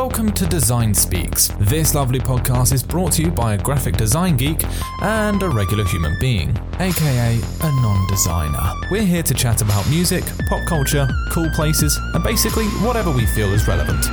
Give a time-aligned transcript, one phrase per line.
[0.00, 1.48] Welcome to Design Speaks.
[1.58, 4.64] This lovely podcast is brought to you by a graphic design geek
[5.02, 8.74] and a regular human being, aka a non designer.
[8.92, 13.52] We're here to chat about music, pop culture, cool places, and basically whatever we feel
[13.52, 14.06] is relevant.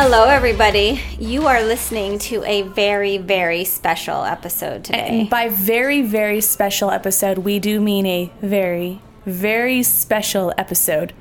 [0.00, 1.02] Hello, everybody.
[1.18, 5.22] You are listening to a very, very special episode today.
[5.22, 11.14] And by very, very special episode, we do mean a very, very special episode.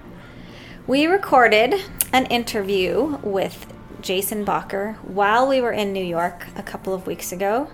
[0.86, 1.74] We recorded
[2.14, 3.66] an interview with
[4.00, 7.72] Jason Bacher while we were in New York a couple of weeks ago.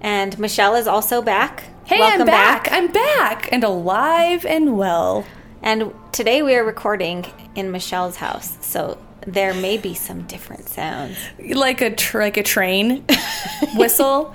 [0.00, 1.64] And Michelle is also back.
[1.86, 2.68] Hey, Welcome I'm back.
[2.70, 5.26] I'm back and alive and well.
[5.60, 8.64] And today we are recording in Michelle's house.
[8.64, 11.16] So there may be some different sounds.
[11.38, 13.04] Like a tr- like a train
[13.74, 14.34] whistle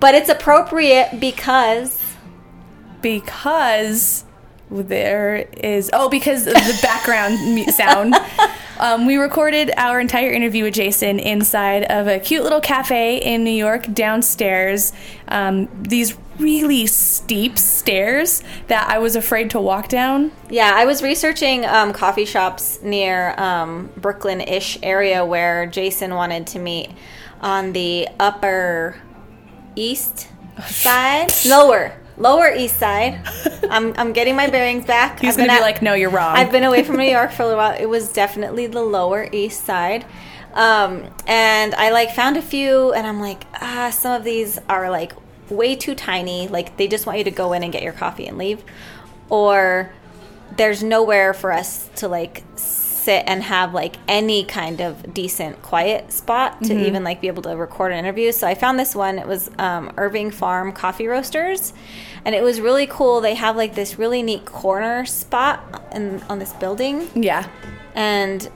[0.00, 2.02] But it's appropriate because
[3.02, 4.24] because
[4.72, 7.38] there is oh because of the background
[7.74, 8.14] sound.
[8.78, 13.44] Um, we recorded our entire interview with Jason inside of a cute little cafe in
[13.44, 14.92] New York downstairs.
[15.28, 20.32] Um, these really steep stairs that I was afraid to walk down.
[20.50, 26.58] Yeah, I was researching um, coffee shops near um, Brooklyn-ish area where Jason wanted to
[26.58, 26.90] meet
[27.40, 28.96] on the upper
[29.76, 30.28] east
[30.66, 33.20] side, lower, lower east side.
[33.70, 35.20] I'm, I'm getting my bearings back.
[35.20, 37.30] He's gonna been be at- like, "No, you're wrong." I've been away from New York
[37.32, 37.76] for a little while.
[37.78, 40.04] It was definitely the lower east side.
[40.54, 44.90] Um, and I like found a few and I'm like, ah, some of these are
[44.90, 45.12] like
[45.48, 46.46] way too tiny.
[46.48, 48.62] Like they just want you to go in and get your coffee and leave.
[49.30, 49.90] Or
[50.54, 52.42] there's nowhere for us to like
[53.02, 57.42] sit and have like any kind of decent quiet spot to even like be able
[57.42, 58.32] to record an interview.
[58.32, 59.18] So I found this one.
[59.18, 61.72] It was um, Irving Farm Coffee Roasters,
[62.24, 63.20] and it was really cool.
[63.20, 67.48] They have like this really neat corner spot in, on this building, yeah.
[67.94, 68.48] and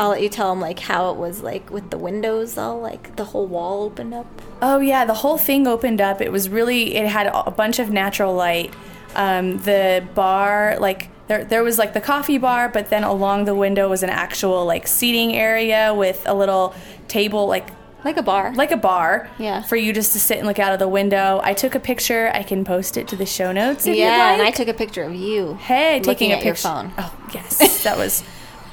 [0.00, 3.16] I'll let you tell them like how it was like with the windows all like
[3.16, 4.26] the whole wall opened up.
[4.62, 6.20] Oh yeah, the whole thing opened up.
[6.20, 8.72] It was really it had a bunch of natural light.
[9.16, 13.54] Um, the bar like there there was like the coffee bar, but then along the
[13.54, 16.74] window was an actual like seating area with a little
[17.06, 17.68] table like
[18.04, 18.52] Like a bar.
[18.54, 19.62] like a bar Yeah.
[19.62, 21.40] for you just to sit and look out of the window.
[21.42, 22.30] I took a picture.
[22.34, 24.74] I can post it to the show notes if yeah, you'd and I took a
[24.74, 25.54] picture of you.
[25.54, 26.68] Hey, taking a at your picture.
[26.68, 26.92] phone.
[26.98, 28.22] Oh yes, that was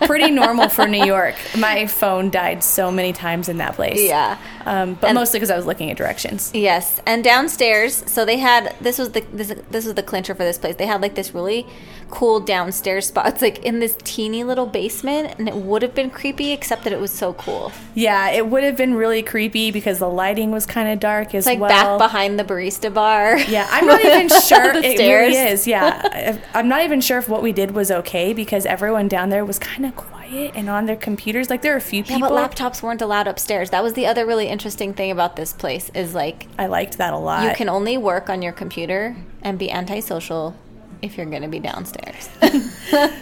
[0.05, 1.35] pretty normal for New York.
[1.57, 3.99] My phone died so many times in that place.
[4.15, 4.37] Yeah.
[4.65, 6.51] Um, but And- mostly because I was looking at directions.
[6.53, 10.43] Yes, and downstairs, so they had this was the this this was the clincher for
[10.43, 10.75] this place.
[10.75, 11.65] They had like this really
[12.09, 13.27] cool downstairs spot.
[13.27, 16.93] It's like in this teeny little basement, and it would have been creepy except that
[16.93, 17.71] it was so cool.
[17.95, 21.39] Yeah, it would have been really creepy because the lighting was kind of dark as
[21.39, 21.69] It's like well.
[21.69, 23.37] back behind the barista bar.
[23.39, 25.33] Yeah, I'm not even sure it stairs.
[25.33, 25.67] really is.
[25.67, 29.43] Yeah, I'm not even sure if what we did was okay because everyone down there
[29.45, 31.49] was kind of quiet and on their computers.
[31.49, 32.29] Like there are a few Yeah, people.
[32.29, 33.69] but laptops weren't allowed upstairs.
[33.69, 37.13] That was the other really interesting thing about this place is like I liked that
[37.13, 37.43] a lot.
[37.47, 40.55] you can only work on your computer and be antisocial
[41.01, 42.29] if you're going to be downstairs.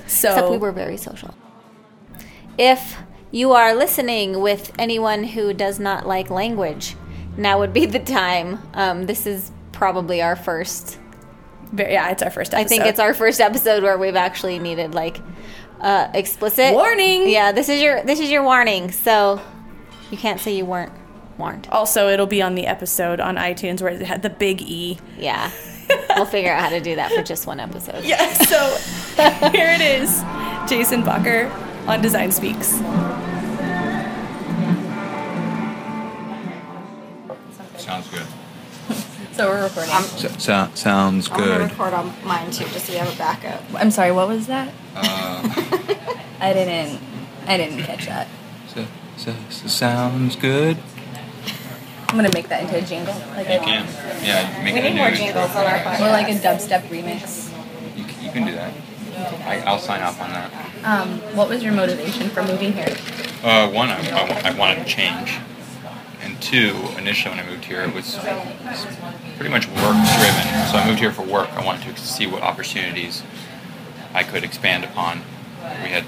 [0.07, 1.33] so Except we were very social.
[2.57, 2.97] If
[3.31, 6.95] you are listening with anyone who does not like language,
[7.35, 8.59] now would be the time.
[8.73, 10.99] Um, this is probably our first.
[11.75, 12.53] yeah, it's our first.
[12.53, 15.19] I think it's our first episode where we've actually needed like
[15.83, 17.29] uh, explicit Warning!
[17.29, 18.91] Yeah, this is your this is your warning.
[18.91, 19.41] So
[20.09, 20.93] you can't say you weren't
[21.37, 21.67] warned.
[21.71, 24.97] Also, it'll be on the episode on iTunes where it had the big E.
[25.17, 25.51] Yeah,
[26.15, 28.03] we'll figure out how to do that for just one episode.
[28.03, 28.77] Yeah, so
[29.51, 30.21] here it is,
[30.69, 31.51] Jason Bacher
[31.87, 32.79] on Design Speaks.
[37.77, 38.25] Sounds good.
[39.33, 39.91] So we're recording.
[39.93, 41.61] S- so- sounds I'm good.
[41.61, 43.61] I'm record on mine too, just so you have a backup.
[43.75, 44.11] I'm sorry.
[44.11, 44.71] What was that?
[44.95, 45.41] Uh,
[46.39, 46.99] I didn't.
[47.47, 48.27] I didn't catch that.
[48.67, 48.85] so-
[49.17, 50.77] so- so sounds good.
[52.09, 53.15] I'm gonna make that into a jingle.
[53.35, 53.87] Like You can.
[54.23, 55.99] Yeah, make We it a need more jingles on our podcast.
[56.01, 57.49] Or like a dubstep remix.
[57.97, 58.71] You, can- you can do that.
[59.45, 60.51] I, I'll sign off on that.
[60.83, 62.95] Um, what was your motivation for moving here?
[63.43, 65.37] Uh, one, I, I, I wanted to change.
[66.43, 68.17] Two, initially when I moved here, it was,
[69.37, 70.45] pretty much work driven.
[70.69, 71.49] So I moved here for work.
[71.53, 73.23] I wanted to see what opportunities
[74.13, 75.21] I could expand upon.
[75.81, 76.05] We had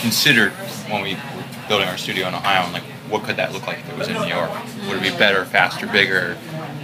[0.00, 0.52] considered
[0.90, 3.78] when we were building our studio in Ohio, and like what could that look like
[3.78, 4.50] if it was in New York?
[4.88, 6.36] Would it be better, faster, bigger?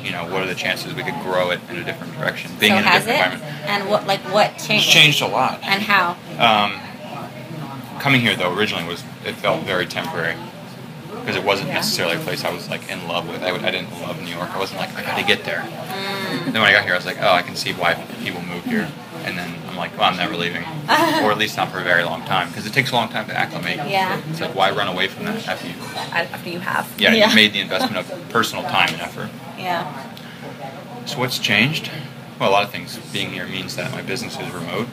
[0.04, 2.72] you know, what are the chances we could grow it in a different direction, being
[2.72, 3.12] so in a different it?
[3.12, 3.68] environment.
[3.68, 4.60] And what like what changed?
[4.60, 5.18] It's changed?
[5.18, 5.60] changed a lot.
[5.62, 6.16] And how?
[6.38, 10.36] Um, coming here though originally was it felt very temporary
[11.20, 13.42] because it wasn't necessarily a place I was like in love with.
[13.42, 14.50] I, would, I didn't love New York.
[14.54, 15.62] I wasn't like I got to get there.
[16.44, 18.64] Then when I got here, I was like, oh, I can see why people move
[18.64, 18.90] here.
[19.24, 22.04] And then I'm like, well, I'm never leaving, or at least not for a very
[22.04, 23.76] long time, because it takes a long time to acclimate.
[23.76, 24.18] Yeah.
[24.30, 25.74] It's like why run away from that after you,
[26.12, 26.90] After you have.
[26.98, 27.28] yeah, Yeah.
[27.28, 29.28] you made the investment of personal time and effort.
[29.58, 29.84] Yeah.
[31.04, 31.90] So what's changed?
[32.38, 32.96] Well, a lot of things.
[33.12, 34.88] Being here means that my business is remote.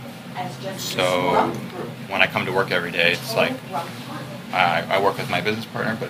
[0.78, 1.50] So
[2.10, 3.54] when I come to work every day, it's like
[4.54, 6.10] I, I work with my business partner, but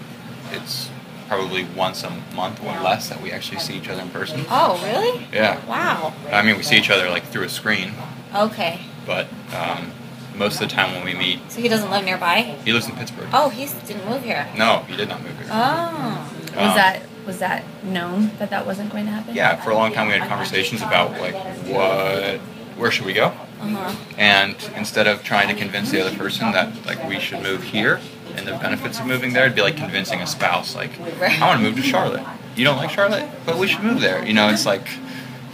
[0.51, 0.89] it's
[1.27, 4.45] probably once a month or less that we actually see each other in person.
[4.49, 5.25] Oh, really?
[5.33, 5.63] Yeah.
[5.65, 6.13] Wow.
[6.31, 7.93] I mean, we see each other like through a screen,
[8.33, 8.79] Okay.
[9.05, 9.91] but um,
[10.35, 12.55] most of the time when we meet, So he doesn't live nearby?
[12.63, 13.27] he lives in Pittsburgh.
[13.33, 14.47] Oh, he didn't move here.
[14.57, 15.49] No, he did not move here.
[15.51, 16.33] Oh.
[16.55, 19.35] Was Um, that was that known that that wasn't going to happen?
[19.35, 21.35] Yeah, for a long time we had conversations about like
[21.65, 22.39] what,
[22.77, 23.25] where should we go?
[23.59, 23.93] Uh-huh.
[24.17, 27.99] And instead of trying to convince the other person that like we should move here
[28.35, 30.91] and the benefits of moving there, it'd be like convincing a spouse like
[31.21, 32.25] I want to move to Charlotte.
[32.55, 34.25] You don't like Charlotte, but we should move there.
[34.25, 34.87] You know, it's like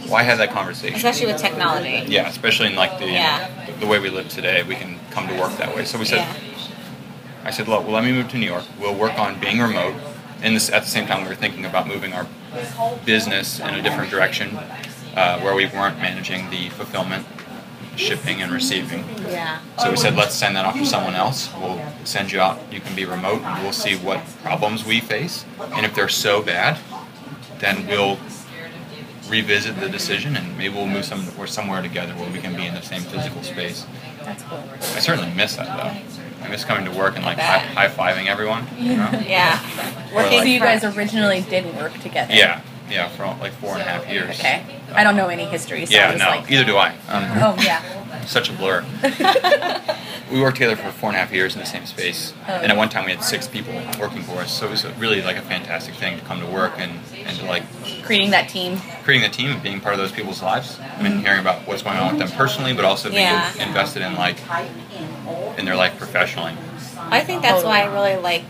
[0.08, 0.96] why have that conversation?
[0.96, 2.04] Especially with technology.
[2.08, 3.48] Yeah, especially in like the Yeah.
[3.66, 5.84] the, the way we live today, we can come to work that way.
[5.84, 6.36] So we said, Yeah.
[7.46, 8.64] I said, look, well, let me move to New York.
[8.80, 9.94] We'll work on being remote.
[10.42, 12.26] And this, at the same time, we were thinking about moving our
[13.04, 14.56] business in a different direction,
[15.14, 17.26] uh, where we weren't managing the fulfillment,
[17.96, 19.04] shipping, and receiving.
[19.28, 19.60] Yeah.
[19.78, 21.50] So we said, let's send that off to someone else.
[21.60, 22.60] We'll send you out.
[22.72, 23.42] You can be remote.
[23.42, 26.78] and We'll see what problems we face, and if they're so bad,
[27.58, 28.18] then we'll
[29.28, 32.66] revisit the decision, and maybe we'll move some or somewhere together where we can be
[32.66, 33.86] in the same physical space.
[34.22, 34.62] That's cool.
[34.80, 36.44] I certainly miss that though.
[36.44, 38.66] I miss coming to work and like high fiving everyone.
[38.78, 39.10] You know?
[39.26, 39.58] Yeah.
[40.12, 42.34] Or Working So you guys originally did work together.
[42.34, 42.60] Yeah,
[42.90, 44.38] yeah, for like four and a half years.
[44.38, 44.62] Okay.
[44.94, 46.90] I don't know any history, so Yeah, I no, like, either do I.
[47.08, 47.82] Um, oh yeah.
[48.26, 48.84] such a blur.
[50.32, 52.76] we worked together for four and a half years in the same space, and at
[52.76, 54.52] one time we had six people working for us.
[54.52, 56.92] So it was really like a fantastic thing to come to work and
[57.26, 57.64] and to like
[58.04, 58.78] Creating that team.
[59.02, 60.78] creating the team and being part of those people's lives.
[60.80, 63.52] I mean, hearing about what's going on with them personally, but also being Yeah.
[63.66, 64.36] invested in like
[65.58, 66.52] in their life professionally.
[66.98, 68.44] I think that's why I really like.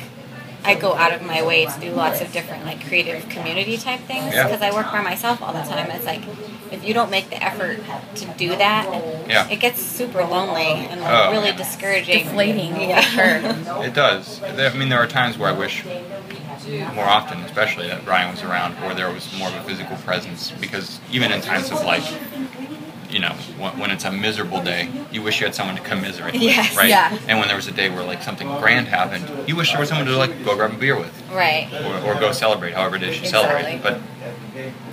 [0.64, 4.00] I go out of my way to do lots of different like creative community type
[4.00, 4.44] things Yeah.
[4.44, 5.90] because I work by myself all the time.
[5.90, 6.22] It's like
[6.72, 7.78] if you don't make the effort
[8.16, 8.86] to do that,
[9.28, 9.48] Yeah.
[9.48, 12.24] it gets super lonely and like, Oh, really discouraging.
[12.24, 12.80] Deflating.
[12.80, 13.00] Yeah.
[13.02, 13.84] Sure.
[13.84, 14.42] It does.
[14.42, 15.84] I mean, there are times where I wish
[16.94, 20.50] more often, especially that Brian was around, or there was more of a physical presence.
[20.52, 22.02] Because even in times of like,
[23.14, 26.32] you know, when, when it's a miserable day, you wish you had someone to commiserate
[26.34, 26.76] with, Yes.
[26.76, 26.88] right?
[26.88, 27.16] Yeah.
[27.28, 29.88] And when there was a day where like something grand happened, you wish there was
[29.88, 31.68] someone to like go grab a beer with, Right.
[31.72, 33.62] or, or go celebrate, however it is you Exactly.
[33.62, 33.82] celebrate.
[33.82, 34.00] But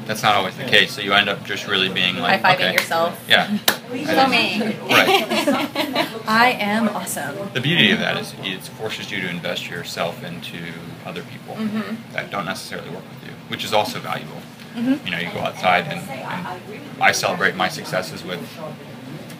[0.05, 0.91] that's not always the case.
[0.93, 3.25] So you end up just really being like High fiving okay, yourself.
[3.27, 3.49] yeah,
[4.29, 4.61] me.
[4.87, 5.27] right.
[6.27, 7.35] I am awesome.
[7.53, 10.57] The beauty of that is it forces you to invest yourself into
[11.05, 12.13] other people Mm-hmm.
[12.13, 14.41] that don't necessarily work with you, which is also valuable.
[14.73, 15.05] Mm-hmm.
[15.05, 18.39] You know, you go outside and, and I celebrate my successes with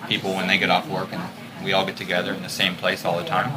[0.07, 1.21] people when they get off work and
[1.63, 3.51] we all get together in the same place all the time.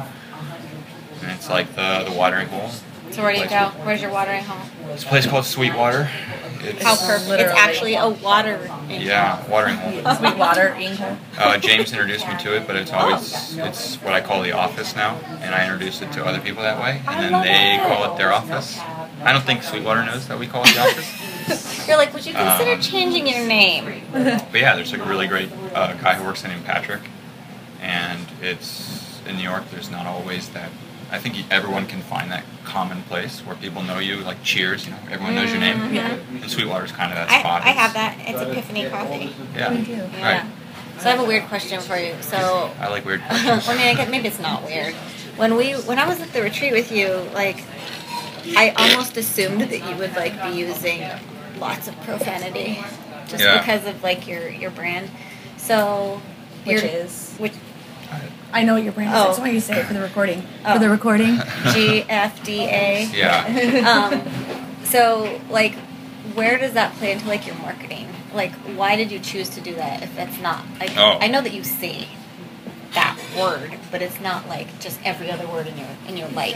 [1.21, 2.69] And it's like the, the watering hole.
[3.15, 3.67] So where do you go?
[3.85, 4.91] Where's your watering hole?
[4.91, 6.09] It's a place called Sweetwater.
[6.59, 7.29] It's, How perfect!
[7.29, 7.51] Literally.
[7.53, 8.59] It's actually a water.
[8.89, 10.15] Yeah, watering hole.
[10.15, 11.17] Sweet water, Ingle.
[11.37, 14.97] Uh, James introduced me to it, but it's always it's what I call the office
[14.97, 18.17] now, and I introduce it to other people that way, and then they call it
[18.17, 18.77] their office.
[19.23, 22.33] I don't think Sweetwater knows that we call it the office, You're like, would you
[22.33, 24.01] consider Um, changing your name?
[24.11, 27.01] but yeah, there's a really great uh, guy who works there named Patrick,
[27.81, 29.69] and it's in New York.
[29.71, 30.69] There's not always that.
[31.11, 34.85] I think everyone can find that common place where people know you, like Cheers.
[34.85, 35.77] You know, everyone knows your name.
[35.77, 35.95] Mm-hmm.
[35.95, 36.13] Yeah.
[36.41, 37.61] And Sweetwater's kind of that I, spot.
[37.61, 38.17] I have that.
[38.19, 39.33] It's Epiphany Coffee.
[39.55, 39.71] Yeah.
[39.73, 39.91] We do.
[39.91, 40.41] Yeah.
[40.41, 40.51] Right.
[40.99, 42.15] So I have a weird question for you.
[42.21, 42.37] So
[42.79, 44.93] I like weird I mean, I guess maybe it's not weird.
[45.37, 47.63] When we, when I was at the retreat with you, like,
[48.55, 51.03] I almost assumed that you would like be using
[51.57, 52.79] lots of profanity,
[53.27, 53.59] just Yeah.
[53.59, 55.09] because of like your your brand.
[55.57, 56.21] So,
[56.63, 57.33] Which you're- is?
[57.37, 57.53] which
[58.55, 59.17] I know what your brand is.
[59.19, 59.27] Oh.
[59.27, 60.41] That's why you say it for the recording.
[60.65, 60.73] Oh.
[60.73, 61.37] For the recording.
[61.73, 63.05] G F D A.
[63.13, 64.09] Yeah.
[64.11, 65.75] Um, so like,
[66.33, 68.07] where does that play into like your marketing?
[68.33, 70.91] Like, why did you choose to do that if that's not like?
[70.97, 71.17] Oh.
[71.19, 72.07] I know that you say
[72.93, 76.55] that word, but it's not like just every other word in your in your life.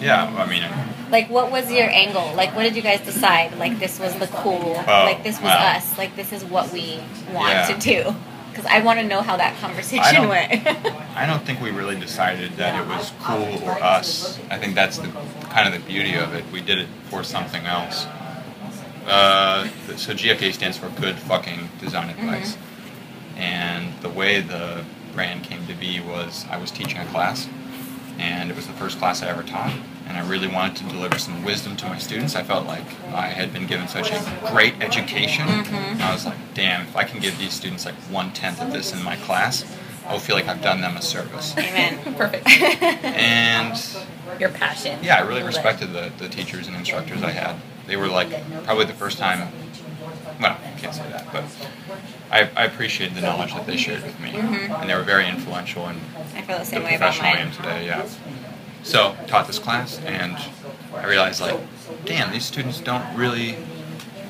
[0.00, 0.24] Yeah.
[0.36, 0.62] I mean,
[1.10, 2.32] Like, what was your angle?
[2.36, 3.58] Like, what did you guys decide?
[3.58, 4.76] Like, this was the cool.
[4.86, 5.74] Oh, like, this was wow.
[5.76, 5.98] us.
[5.98, 7.00] Like, this is what we
[7.32, 7.66] want Yeah.
[7.66, 8.14] to do.
[8.54, 10.64] Because I want to know how that conversation don't- went.
[11.16, 14.38] I don't think we really decided that it was cool or us.
[14.48, 15.08] I think that's the
[15.50, 16.44] kind of the beauty of it.
[16.52, 18.06] We did it for something else.
[19.06, 22.56] Uh, so GFDA stands for Good Fucking Design Advice.
[23.36, 24.84] And the way the
[25.14, 27.48] brand came to be was I was teaching a class,
[28.18, 29.72] and it was the first class I ever taught.
[30.06, 32.36] And I really wanted to deliver some wisdom to my students.
[32.36, 35.46] I felt like I had been given such a great education.
[35.46, 36.02] Mm-hmm.
[36.02, 38.92] I was like, damn, if I can give these students like one tenth of this
[38.92, 39.64] in my class,
[40.06, 41.56] I'll feel like I've done them a service.
[41.56, 42.14] Amen.
[42.16, 42.46] Perfect.
[42.46, 43.80] And
[44.38, 44.98] Your passion.
[45.02, 47.56] yeah, I really respected the, the teachers and instructors I had.
[47.86, 48.30] They were like
[48.64, 49.48] probably the first time.
[50.40, 51.44] Well, I can't say that, but
[52.30, 54.72] I, I appreciated the knowledge that they shared with me, mm-hmm.
[54.72, 55.96] and they were very influential in
[56.34, 57.86] I feel the the same way about professional I am today.
[57.86, 58.08] Yeah.
[58.84, 60.36] So taught this class, and
[60.94, 61.58] I realized like,
[62.04, 63.56] damn, these students don't really.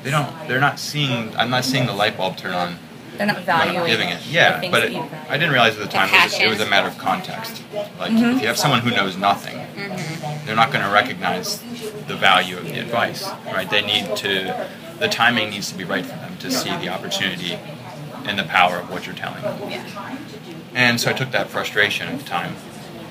[0.03, 0.47] They don't.
[0.47, 1.35] They're not seeing.
[1.35, 2.77] I'm not seeing the light bulb turn on
[3.17, 4.25] They're not when valuing I'm giving it.
[4.25, 4.95] Yeah, but it.
[5.29, 7.61] I didn't realize at the time it was, it was a matter of context.
[7.73, 8.37] Like mm-hmm.
[8.37, 10.45] if you have someone who knows nothing, mm-hmm.
[10.45, 11.59] they're not going to recognize
[12.07, 13.69] the value of the advice, right?
[13.69, 14.69] They need to.
[14.99, 17.59] The timing needs to be right for them to see the opportunity
[18.23, 19.83] and the power of what you're telling them.
[20.73, 22.55] And so I took that frustration at the time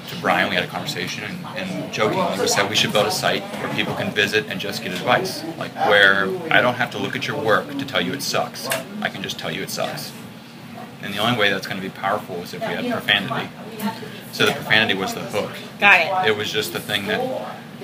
[0.09, 0.49] to Brian.
[0.49, 3.73] We had a conversation, and, and jokingly we said we should build a site where
[3.75, 7.27] people can visit and just get advice, like where I don't have to look at
[7.27, 8.69] your work to tell you it sucks.
[9.01, 10.13] I can just tell you it sucks.
[11.03, 13.51] And the only way that's going to be powerful is if we had profanity.
[14.33, 15.53] So the profanity was the hook.
[15.79, 16.31] Got it.
[16.31, 17.21] It was just the thing that.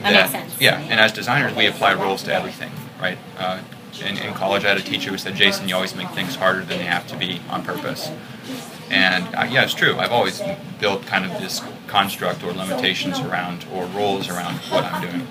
[0.00, 0.60] That makes sense.
[0.60, 3.18] Yeah, and as designers, we apply rules to everything, right?
[3.38, 3.60] Uh,
[4.02, 6.60] in, in college, I had a teacher who said, "Jason, you always make things harder
[6.60, 8.10] than they have to be on purpose."
[8.90, 9.96] And uh, yeah, it's true.
[9.96, 10.42] I've always
[10.80, 15.26] built kind of this construct or limitations around or rules around what I'm doing.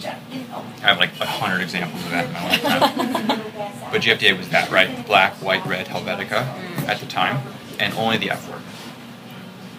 [0.82, 3.42] I have like a hundred examples of that in my lifetime.
[3.92, 5.06] but GFDA was that, right?
[5.06, 6.46] Black, white, red, Helvetica
[6.88, 7.46] at the time,
[7.80, 8.62] and only the F word.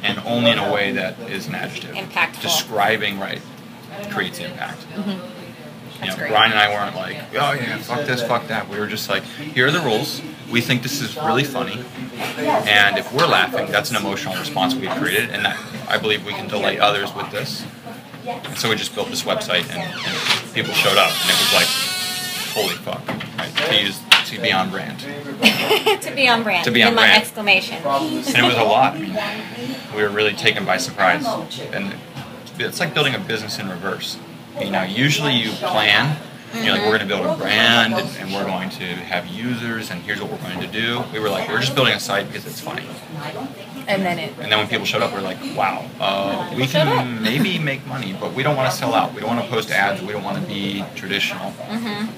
[0.02, 1.94] And only in a way that is an adjective.
[1.94, 2.42] Impactful.
[2.42, 3.40] Describing right
[4.10, 4.86] creates impact.
[4.96, 5.20] You know,
[6.00, 6.30] That's great.
[6.30, 8.68] Brian and I weren't like, oh yeah, fuck this, fuck that.
[8.68, 10.22] We were just like, here are the rules.
[10.50, 11.84] We think this is really funny,
[12.18, 15.56] and if we're laughing, that's an emotional response we've created, and that
[15.88, 17.64] I believe we can delight others with this.
[18.26, 21.52] And so we just built this website, and, and people showed up, and it was
[21.54, 21.68] like,
[22.52, 23.06] holy fuck,
[23.38, 23.56] right?
[23.68, 25.00] To use to be on brand,
[26.02, 26.64] to be on brand.
[26.64, 27.22] To be on in my brand.
[27.22, 27.76] exclamation.
[27.84, 28.94] and it was a lot.
[28.94, 31.26] I mean, we were really taken by surprise,
[31.72, 31.94] and
[32.58, 34.18] it's like building a business in reverse.
[34.60, 36.16] You know, usually you plan.
[36.54, 39.90] You're like, we're going to build a brand, and, and we're going to have users,
[39.90, 41.02] and here's what we're going to do.
[41.12, 42.84] We were like, we're just building a site because it's funny.
[43.86, 44.32] And then it.
[44.38, 48.16] And then when people showed up, we're like, wow, uh, we can maybe make money,
[48.18, 49.14] but we don't want to sell out.
[49.14, 50.02] We don't want to post ads.
[50.02, 51.52] We don't want to be traditional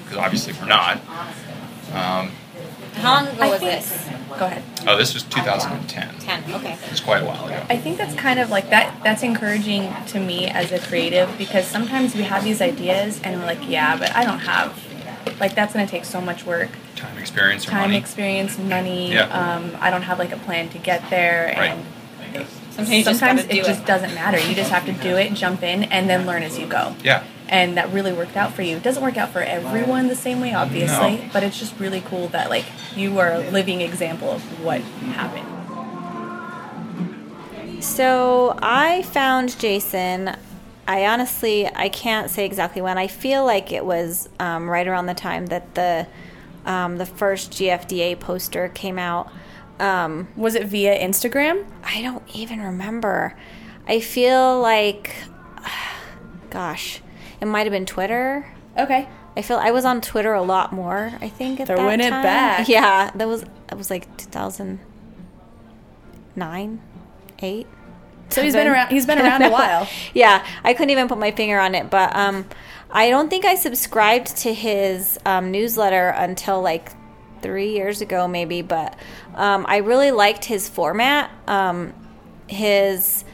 [0.03, 0.99] because obviously we're not.
[1.93, 2.31] Um,
[2.95, 4.09] How long ago I was think- this?
[4.39, 4.63] Go ahead.
[4.87, 6.15] oh, this was 2010.
[6.19, 6.43] Ten.
[6.55, 6.75] Okay.
[6.89, 7.63] It's quite a while ago.
[7.69, 9.03] I think that's kind of like that.
[9.03, 13.45] That's encouraging to me as a creative because sometimes we have these ideas and we're
[13.45, 14.75] like, yeah, but I don't have.
[15.39, 17.97] Like that's going to take so much work, Time, experience, or time, money.
[17.97, 19.13] experience, money.
[19.13, 19.25] Yeah.
[19.27, 21.71] Um, I don't have like a plan to get there, Right.
[21.71, 23.85] and Sometimes you just sometimes it just it.
[23.85, 24.39] doesn't matter.
[24.39, 26.95] You just have to do it, jump in, and then learn as you go.
[27.03, 27.23] Yeah.
[27.53, 28.77] And that really worked out for you.
[28.77, 31.29] It doesn't work out for everyone the same way, obviously, No.
[31.31, 35.47] but it's just really cool that like you are a living example of what happened.
[37.83, 40.35] So I found Jason.
[40.87, 42.97] I honestly I can't say exactly when.
[42.97, 46.07] I feel like it was um, right around the time that the
[46.65, 49.29] um, the first GFDA poster came out.
[49.79, 51.65] Um, Was it via Instagram?
[51.83, 53.35] I don't even remember.
[53.87, 55.13] I feel like,
[56.49, 57.01] gosh,
[57.43, 58.45] it might have been Twitter.
[58.77, 59.07] Okay.
[59.35, 61.11] I feel I was on Twitter a lot more.
[61.19, 62.69] I think at Throwing it back.
[62.69, 66.81] Yeah, that was that was like 2009,
[67.39, 67.67] eight.
[68.29, 68.91] So he's been around.
[68.91, 69.89] He's been around a while.
[70.13, 72.45] yeah, I couldn't even put my finger on it, but um,
[72.89, 76.93] I don't think I subscribed to his um, newsletter until like
[77.41, 78.61] three years ago, maybe.
[78.61, 78.95] But
[79.35, 81.29] um, I really liked his format.
[81.45, 81.93] Um,
[82.47, 83.25] his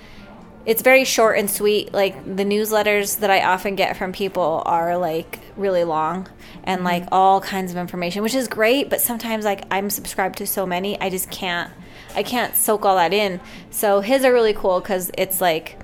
[0.66, 1.94] it's very short and sweet.
[1.94, 6.28] Like the newsletters that I often get from people are like really long
[6.64, 7.14] and like mm-hmm.
[7.14, 8.90] all kinds of information, which is great.
[8.90, 11.72] But sometimes like I'm subscribed to so many, I just can't.
[12.16, 13.40] I can't soak all that in.
[13.70, 15.80] So his are really cool because it's like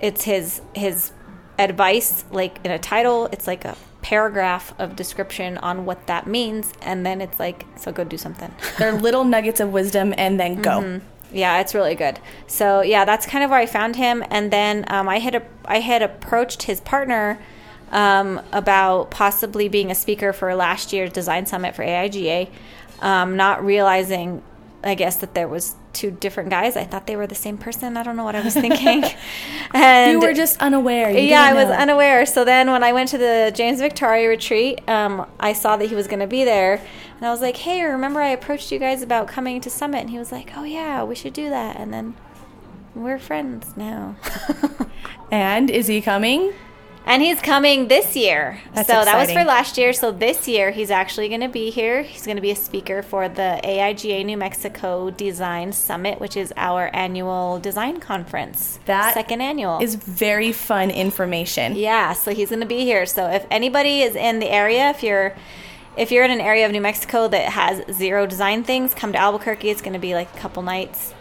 [0.00, 1.12] it's his his
[1.58, 6.72] advice like in a title it's like a paragraph of description on what that means
[6.82, 10.60] and then it's like so go do something They're little nuggets of wisdom, and then
[10.60, 10.80] go.
[10.80, 11.06] Mm-hmm.
[11.34, 14.84] Yeah it's really good so yeah that's kind of where i found him and then
[14.88, 17.38] um, i had a, i had approached his partner
[17.92, 22.48] um, about possibly being a speaker for last year's design summit for aiga
[23.00, 24.42] um, not realizing
[24.82, 26.76] i guess that there was two different guys.
[26.76, 27.96] I thought they were the same person.
[27.96, 29.04] I don't know what I was thinking.
[29.74, 31.10] and you were just unaware.
[31.10, 32.26] You yeah, I was unaware.
[32.26, 35.94] So then when I went to the James Victoria retreat, um, I saw that he
[35.94, 36.82] was going to be there.
[37.24, 40.02] And I was like, hey, remember I approached you guys about coming to Summit?
[40.02, 41.74] And he was like, oh, yeah, we should do that.
[41.76, 42.16] And then
[42.94, 44.16] we're friends now.
[45.30, 46.52] And is he coming?
[47.06, 48.60] and he's coming this year.
[48.74, 49.94] That's so that was for last year.
[49.94, 52.02] So this year, he's actually going to be here.
[52.02, 56.52] He's going to be a speaker for the AIGA New Mexico Design Summit, which is
[56.56, 58.78] our annual design conference.
[58.84, 59.80] That second annual.
[59.80, 61.74] Is very fun information.
[61.74, 63.06] Yeah, so he's going to be here.
[63.06, 65.34] So if anybody is in the area, if you're
[65.96, 69.18] if you're in an area of New Mexico that has zero design things, come to
[69.18, 69.70] Albuquerque.
[69.70, 71.14] It's going to be like a couple nights.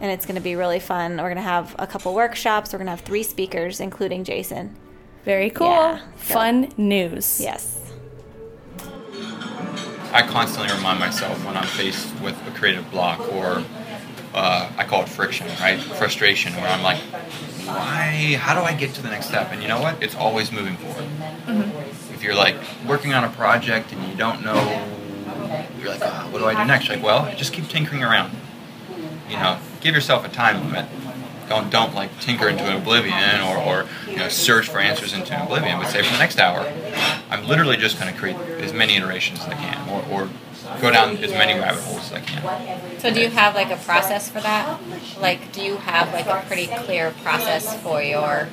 [0.00, 1.16] And it's going to be really fun.
[1.16, 2.72] We're going to have a couple workshops.
[2.72, 4.76] We're going to have three speakers, including Jason.
[5.24, 5.68] Very cool.
[5.68, 7.40] Yeah, so- Fun news.
[7.40, 7.74] Yes.
[10.10, 13.62] I constantly remind myself when I'm faced with a creative block or
[14.32, 15.78] uh, I call it friction, right?
[15.78, 16.98] Frustration, where I'm like,
[17.68, 18.36] why?
[18.38, 19.52] How do I get to the next step?
[19.52, 20.02] And you know what?
[20.02, 21.04] It's always moving forward.
[21.04, 22.14] Mm-hmm.
[22.14, 22.56] If you're like
[22.86, 24.56] working on a project and you don't know,
[25.78, 26.88] you're like, oh, what do I do next?
[26.88, 28.34] You're like, well, just keep tinkering around.
[29.28, 30.86] You know, give yourself a time limit.
[31.48, 35.78] Don't don't like tinker into oblivion or, or you know search for answers into oblivion.
[35.78, 36.70] But say for the next hour,
[37.30, 40.28] I'm literally just going to create as many iterations as I can, or, or
[40.80, 43.00] go down as many rabbit holes as I can.
[43.00, 44.80] So do you have like a process for that?
[45.20, 48.48] Like, do you have like a pretty clear process for your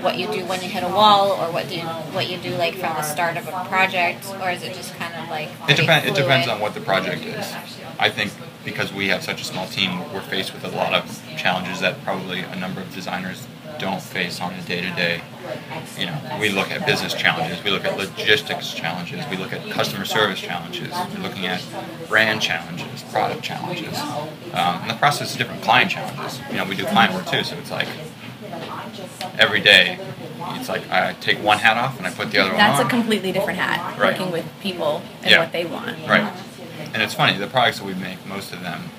[0.00, 1.82] what you do when you hit a wall, or what do you,
[2.14, 5.14] what you do like from the start of a project, or is it just kind
[5.14, 6.06] of like It depends.
[6.06, 7.52] It depends on what the project is.
[7.98, 8.32] I think
[8.64, 12.02] because we have such a small team, we're faced with a lot of challenges that
[12.04, 13.46] probably a number of designers
[13.78, 15.20] don't face on a day to day.
[15.98, 19.68] You know, we look at business challenges, we look at logistics challenges, we look at
[19.70, 21.62] customer service challenges, we're looking at
[22.08, 23.98] brand challenges, product challenges,
[24.52, 25.62] um, and the process is different.
[25.62, 26.40] Client challenges.
[26.50, 27.88] You know, we do client work too, so it's like
[29.38, 29.98] every day.
[30.54, 32.76] It's like I take one hat off and I put the other That's one on.
[32.78, 33.98] That's a completely different hat.
[33.98, 34.12] Right.
[34.18, 35.40] Working with people and Yeah.
[35.40, 35.96] what they want.
[36.08, 36.32] Right.
[36.92, 38.90] And it's funny, the products that we make, most of them,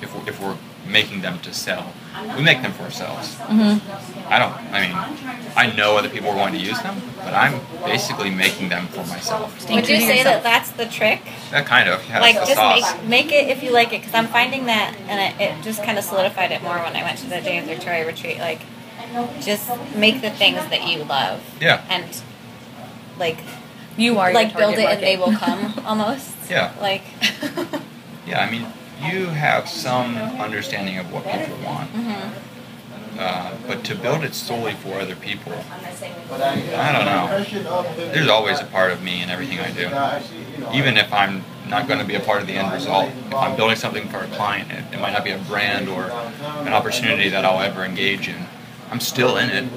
[0.00, 1.92] if we're, if we're making them to sell,
[2.36, 3.34] we make them for ourselves.
[3.36, 4.32] Mm-hmm.
[4.32, 7.60] I don't, I mean, I know other people are going to use them, but I'm
[7.84, 9.52] basically making them for myself.
[9.70, 11.22] Would true you say that that's the trick?
[11.50, 12.94] That kind of, yeah, like just sauce.
[13.02, 15.82] make make it if you like it because I'm finding that and it, it just
[15.82, 18.38] kind of solidified it more when I went to the James Victoria retreat.
[18.38, 18.60] Like,
[19.40, 21.84] just make the things that you love Yeah.
[21.88, 22.04] and
[23.18, 23.38] like
[23.96, 26.34] You are like build target it and they will come almost.
[26.50, 26.74] Yeah.
[26.80, 27.02] Like.
[28.28, 28.66] Yeah, I mean,
[29.00, 31.90] you have some understanding of what people want.
[33.18, 38.12] Uh, but to build it solely for other people, I don't know.
[38.12, 39.88] There's always a part of me in everything I do.
[40.76, 43.56] Even if I'm not going to be a part of the end result, if I'm
[43.56, 47.28] building something for a client, it, it might not be a brand or an opportunity
[47.28, 48.46] that I'll ever engage in.
[48.90, 49.68] I'm still in it.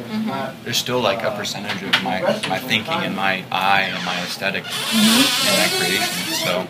[0.63, 4.63] There's still like a percentage of my, my thinking and my eye and my aesthetic
[4.63, 4.71] in
[5.57, 6.33] that creation.
[6.45, 6.67] So,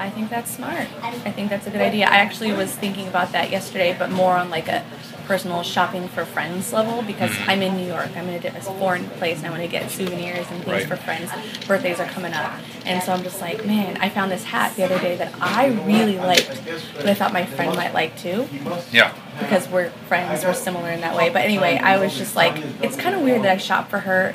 [0.00, 0.88] I think that's smart.
[1.02, 2.06] I think that's a good idea.
[2.06, 4.82] I actually was thinking about that yesterday, but more on like a
[5.26, 7.50] personal shopping for friends level because Mm-hmm.
[7.50, 8.08] I'm in New York.
[8.16, 10.86] I'm in a, foreign place and I want to get souvenirs and things Right.
[10.88, 11.30] for friends.
[11.66, 12.52] Birthdays are coming up.
[12.84, 15.66] And so I'm just like, man, I found this hat the other day that I
[15.86, 16.60] really liked,
[16.96, 18.48] but I thought my friend might like too
[18.90, 19.14] yeah.
[19.38, 21.28] because we're friends, we're similar in that way.
[21.28, 24.34] But anyway, I was just like, it's kind of weird that I shop for her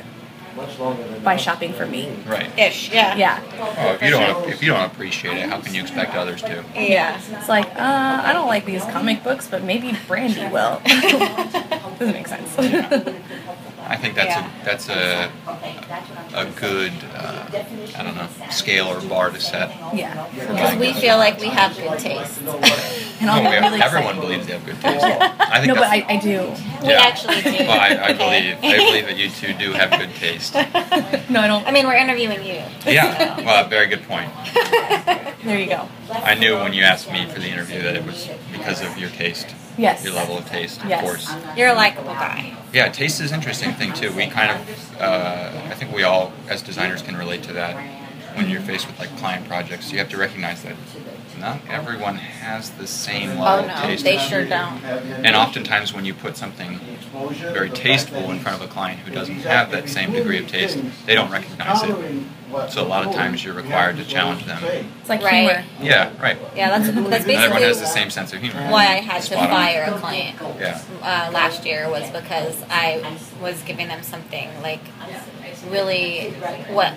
[1.22, 2.12] by shopping for me.
[2.26, 2.56] Right.
[2.58, 3.16] Ish, yeah.
[3.16, 3.42] Yeah.
[3.58, 6.64] Oh, if you don't if you don't appreciate it, how can you expect others to?
[6.74, 7.20] Yeah.
[7.30, 10.80] It's like, uh, I don't like these comic books, but maybe Brandy will.
[11.98, 12.56] Doesn't make sense.
[13.88, 14.50] I think that's Yeah.
[14.62, 15.30] a that's a
[16.34, 17.46] a good uh,
[17.96, 19.70] I don't know scale or bar to set.
[19.94, 20.26] yeah.
[20.34, 22.40] Because we feel like we have good taste.
[23.18, 24.20] And I'll No, be we- really everyone excited.
[24.20, 25.02] believes they have good taste.
[25.02, 26.52] I think No, but I, I do.
[26.82, 27.50] We actually do.
[27.64, 30.54] Well, I, I believe I believe that you two do have good taste.
[31.30, 31.66] No, I don't.
[31.66, 32.60] I mean, we're interviewing you.
[32.86, 33.40] Yeah.
[33.44, 34.30] Well, very good point.
[35.46, 35.88] There you go.
[36.10, 39.10] I knew when you asked me for the interview that it was because of your
[39.10, 39.46] taste.
[39.78, 40.04] Yes.
[40.04, 41.00] Your level of taste, of Yes.
[41.02, 41.34] course.
[41.56, 42.54] You're a likable guy.
[42.72, 44.12] Yeah, taste is an interesting thing too.
[44.12, 47.76] We kind of, uh, I think we all, as designers, can relate to that.
[48.34, 50.74] When you're faced with like client projects, you have to recognize that
[51.38, 54.04] not everyone has the same level Oh of no, taste.
[54.04, 54.82] they sure don't.
[54.84, 56.78] And oftentimes, when you put something
[57.52, 60.78] very tasteful in front of a client who doesn't have that same degree of taste,
[61.06, 61.94] they don't recognize it.
[62.70, 64.62] So a lot of times, you're required to challenge them.
[65.00, 65.34] It's like Right.
[65.50, 65.64] humor.
[65.82, 66.38] Yeah, right.
[66.56, 68.60] Yeah, that's that's Not everyone has the basically same sense of humor.
[68.70, 69.50] why I had to Spot on.
[69.50, 70.80] fire a client Yeah.
[71.02, 73.02] uh, last year was because I
[73.42, 74.80] was giving them something like
[75.70, 76.30] really
[76.70, 76.94] what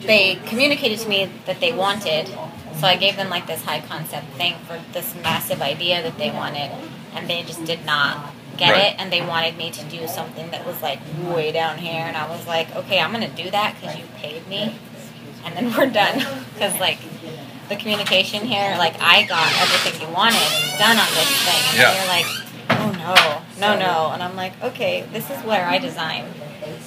[0.00, 2.28] they communicated to me that they wanted,
[2.78, 6.30] So I gave them like this high concept thing for this massive idea that they
[6.30, 6.70] wanted,
[7.14, 8.92] and they just did not get Right.
[8.92, 12.16] it, and they wanted me to do something that was like way down here, and
[12.16, 14.74] I was like, okay, I'm gonna do that because you paid me,
[15.44, 16.18] and then we're done.
[16.54, 16.98] Because like
[17.68, 20.42] the communication here, like I got everything you wanted
[20.78, 21.94] done on this thing, and Yeah.
[21.96, 22.26] you're like,
[22.70, 22.90] oh
[23.60, 26.24] no, no, no, and I'm like, okay, this is where I design.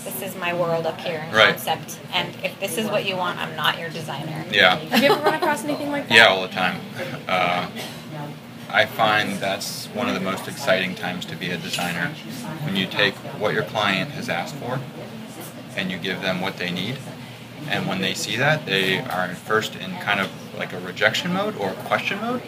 [0.06, 1.50] This is my world up here in Right.
[1.50, 4.46] concept, and if this is what you want, I'm not your designer.
[4.52, 4.78] Yeah.
[4.78, 6.16] Have you ever run across anything like that?
[6.16, 6.80] Yeah, all the time.
[7.28, 7.66] Uh,
[8.72, 12.10] I find that's one of the most exciting times to be a designer.
[12.64, 14.80] When you take what your client has asked for
[15.76, 16.98] and you give them what they need.
[17.70, 21.56] And when they see that, they are first in kind of like a rejection mode
[21.58, 22.44] or question mode.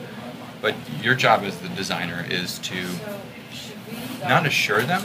[0.62, 2.86] But your job as the designer is to
[4.22, 5.04] not assure them,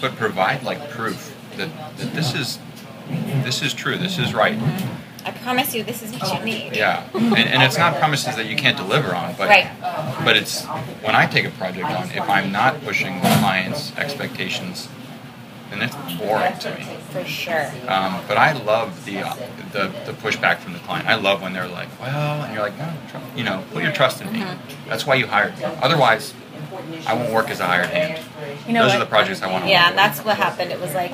[0.00, 2.58] but provide like proof that, that this is
[3.44, 4.58] this is true, this is right.
[5.24, 6.76] I promise you, this is what you need.
[6.76, 9.68] Yeah, and, and it's not promises that you can't deliver on, but Right.
[10.24, 14.88] but it's when I take a project on, if I'm not pushing the client's expectations,
[15.70, 16.84] then it's boring to me.
[17.10, 17.66] For sure.
[17.88, 19.34] Um, but I love the, uh,
[19.72, 21.08] the the pushback from the client.
[21.08, 22.92] I love when they're like, well, and you're like, no,
[23.34, 24.40] you know, put your trust in me.
[24.40, 24.88] Mm-hmm.
[24.88, 25.64] That's why you hired me.
[25.64, 26.34] Otherwise,
[27.06, 28.24] I won't work as a hired hand.
[28.66, 29.72] You know Those are the projects I want to do.
[29.72, 30.70] Yeah, work and that's what happened.
[30.72, 31.12] It was like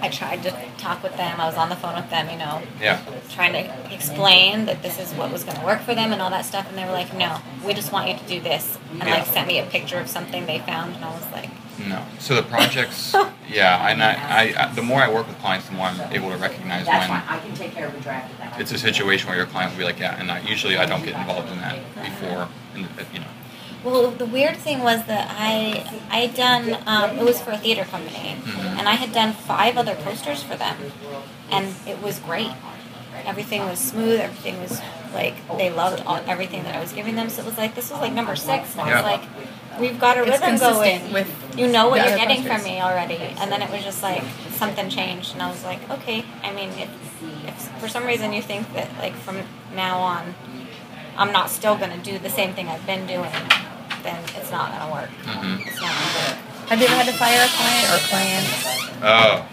[0.00, 1.40] I tried to talk with them.
[1.40, 2.62] I was on the phone with them, you know.
[2.80, 6.20] Yeah, trying to explain that this is what was going to work for them and
[6.20, 6.68] all that stuff.
[6.68, 9.14] And they were like, "No, we just want you to do this," and Yeah.
[9.14, 11.48] like sent me a picture of something they found, and I was like,
[11.88, 12.02] no.
[12.18, 13.14] So the projects,
[13.50, 16.30] yeah, and I, I, I, the more I work with clients, the more I'm able
[16.30, 18.60] to recognize That's when fine, I can take care of the draft that.
[18.60, 21.04] it's a situation where your client will be like, yeah, and I, usually I don't
[21.04, 23.26] get involved in that before, in the, you know.
[23.84, 27.58] Well, the weird thing was that I I had done um, it was for a
[27.58, 28.78] theater company, Mhm.
[28.78, 30.76] and I had done five other posters for them,
[31.50, 32.50] and it was great.
[33.26, 34.20] Everything was smooth.
[34.20, 34.80] Everything was
[35.12, 37.28] like they loved all, everything that I was giving them.
[37.28, 38.94] So it was like this was like number six, and I Yeah.
[38.96, 39.22] was like,
[39.78, 41.12] we've got a It's rhythm going.
[41.12, 44.02] with you know what you're other getting from me already, and then it was just
[44.02, 44.22] like
[44.56, 46.24] something changed, and I was like, okay.
[46.42, 46.88] I mean, if,
[47.46, 49.42] if for some reason you think that like from
[49.74, 50.34] now on,
[51.18, 53.30] I'm not still gonna do the same thing I've been doing,
[54.04, 55.10] then it's not gonna work.
[55.24, 56.68] hmm It's not gonna work.
[56.68, 58.64] Have you ever had to fire a client or clients?
[59.02, 59.46] Oh,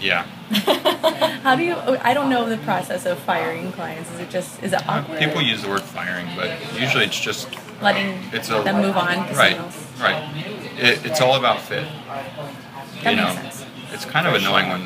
[0.00, 0.24] yeah.
[1.42, 1.76] How do you?
[2.02, 4.10] I don't know the process of firing clients.
[4.12, 4.62] Is it just?
[4.62, 5.18] Is it awkward?
[5.18, 7.48] People use the word firing, but usually it's just
[7.80, 9.18] letting it's a them move on.
[9.34, 9.58] Right,
[10.00, 10.22] right.
[10.78, 11.86] It, it's all about fit.
[13.02, 13.64] That you know, sense.
[13.92, 14.82] It's kind of annoying when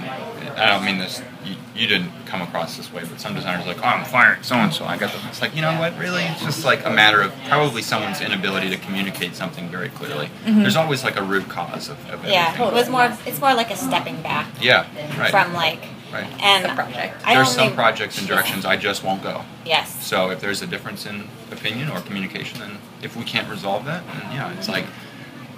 [0.59, 1.23] I don't mean this.
[1.45, 4.43] You, you didn't come across this way, but some designers are like, oh, I'm firing
[4.43, 4.85] so and so.
[4.87, 5.21] I got them.
[5.29, 5.97] It's like, you know what?
[5.99, 10.27] Really, it's just like a matter of probably someone's inability to communicate something very clearly.
[10.45, 10.63] Mm-hmm.
[10.63, 12.69] There's always like a root cause of, of Yeah, everything.
[12.69, 13.17] it was more.
[13.27, 14.87] It's more like a stepping back Yeah,
[15.21, 15.31] right.
[15.31, 15.81] from like,
[16.13, 16.27] right.
[16.43, 17.23] and The project.
[17.27, 19.43] I There's some projects and directions I just won't go.
[19.67, 20.05] Yes.
[20.07, 24.03] So if there's a difference in opinion or communication, then if we can't resolve that,
[24.07, 24.87] then yeah, it's like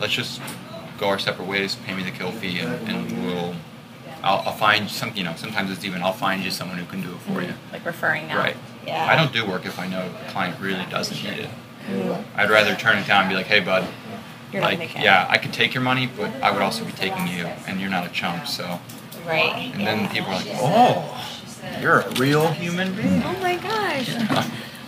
[0.01, 0.41] let's just
[0.99, 3.55] go our separate ways, pay me the kill fee, and, and we'll
[4.23, 5.13] I'll, I'll find some.
[5.15, 7.55] You know, sometimes it's even I'll find you someone who can do it for you.
[7.73, 8.39] Like referring now.
[8.39, 8.57] Right.
[8.87, 9.07] Yeah.
[9.07, 11.51] I don't do work if I know the client really doesn't need it.
[12.37, 13.87] I'd rather turn it down and be like, hey, bud.
[14.53, 15.03] You're not like, making.
[15.03, 17.91] yeah, I could take your money, but I would also be taking you, and you're
[17.91, 18.47] not a chump.
[18.47, 18.81] So,
[19.27, 19.73] Right.
[19.75, 21.29] and then people are like, oh,
[21.83, 23.23] you're a real human being.
[23.25, 24.09] Oh my gosh.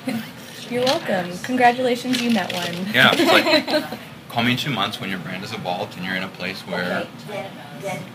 [0.70, 1.36] You're welcome.
[1.38, 2.94] Congratulations, you met one.
[2.94, 3.26] Yeah, it's
[3.82, 3.98] like
[4.30, 6.60] call me in two months when your brand has evolved and you're in a place
[6.62, 7.06] where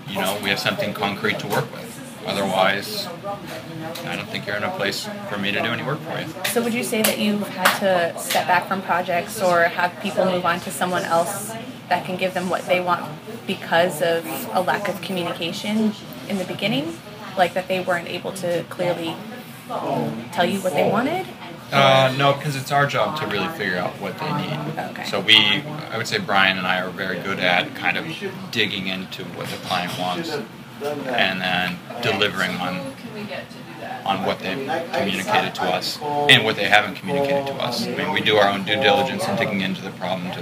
[0.08, 1.92] you know we have something concrete to work with.
[2.26, 3.08] Otherwise,
[4.06, 6.28] I don't think you're in a place for me to do any work for you.
[6.46, 10.26] So would you say that you've had to step back from projects or have people
[10.26, 11.54] move on to someone else
[11.90, 13.06] that can give them what they want
[13.46, 15.94] because of a lack of communication
[16.28, 16.98] in the beginning?
[17.38, 19.16] Like that they weren't able to clearly
[20.32, 21.28] tell you what they wanted?
[21.72, 24.80] Uh, no, because it's our job to really figure out what they need.
[24.92, 25.06] Okay.
[25.06, 25.36] So we,
[25.92, 28.06] I would say Brian and I are very good at kind of
[28.52, 30.32] digging into what the client wants
[30.82, 32.94] and then delivering on
[34.06, 37.86] on what they've communicated to us and what they haven't communicated to us.
[37.88, 40.42] I mean, we do our own due diligence and digging into the problem to,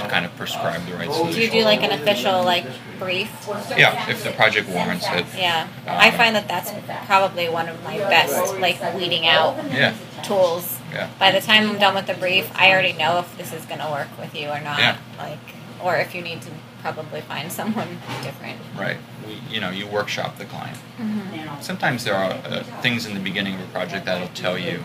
[0.00, 1.34] to kind of prescribe the right solution.
[1.34, 2.66] Do you do like an official like
[2.98, 3.30] brief?
[3.76, 5.24] Yeah, if the project warrants it.
[5.36, 5.68] Yeah.
[5.86, 6.72] I find that that's
[7.06, 10.78] probably one of my best like weeding out Yeah, tools.
[10.92, 11.08] yeah.
[11.18, 13.80] By the time I'm done with the brief, I already know if this is going
[13.80, 14.78] to work with you or not.
[14.78, 14.96] Yeah.
[15.18, 15.38] Like,
[15.82, 16.50] or if you need to
[16.82, 18.58] probably find someone different.
[18.76, 18.96] Right.
[19.26, 20.78] We, you know, you workshop the client.
[20.98, 21.60] Mm-hmm.
[21.60, 24.82] Sometimes there are uh, things in the beginning of a project that'll tell you.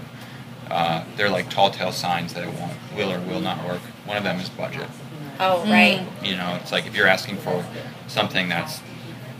[0.69, 3.82] Uh, they're like tall tale signs that it won't, will or will not work.
[4.06, 4.88] One of them is budget.
[5.39, 6.06] Oh, right.
[6.24, 7.65] You know, it's like if you're asking for
[8.08, 8.82] something that's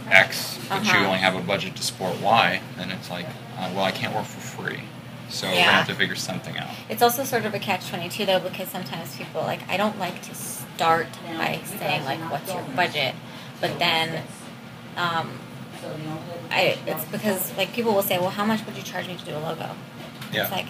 [0.10, 1.06] X, but you Uh-huh.
[1.06, 3.26] only have a budget to support Y, then it's like,
[3.58, 4.82] uh, well, I can't work for free.
[5.34, 5.72] So we Yeah.
[5.72, 6.68] have to figure something out.
[6.90, 9.98] It's also sort of a catch twenty two though because sometimes people like I don't
[9.98, 13.16] like to start by saying like what's your budget,
[13.60, 14.24] but then
[14.96, 15.40] um,
[16.52, 19.26] I it's because like people will say, well, how much would you charge me to
[19.26, 19.72] do a logo?
[20.32, 20.44] Yeah.
[20.44, 20.68] It's like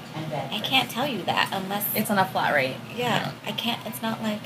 [0.52, 2.78] I can't tell you that unless It's on a flat rate.
[2.95, 3.32] yeah, Yeah.
[3.45, 3.86] I can't.
[3.86, 4.41] It's not like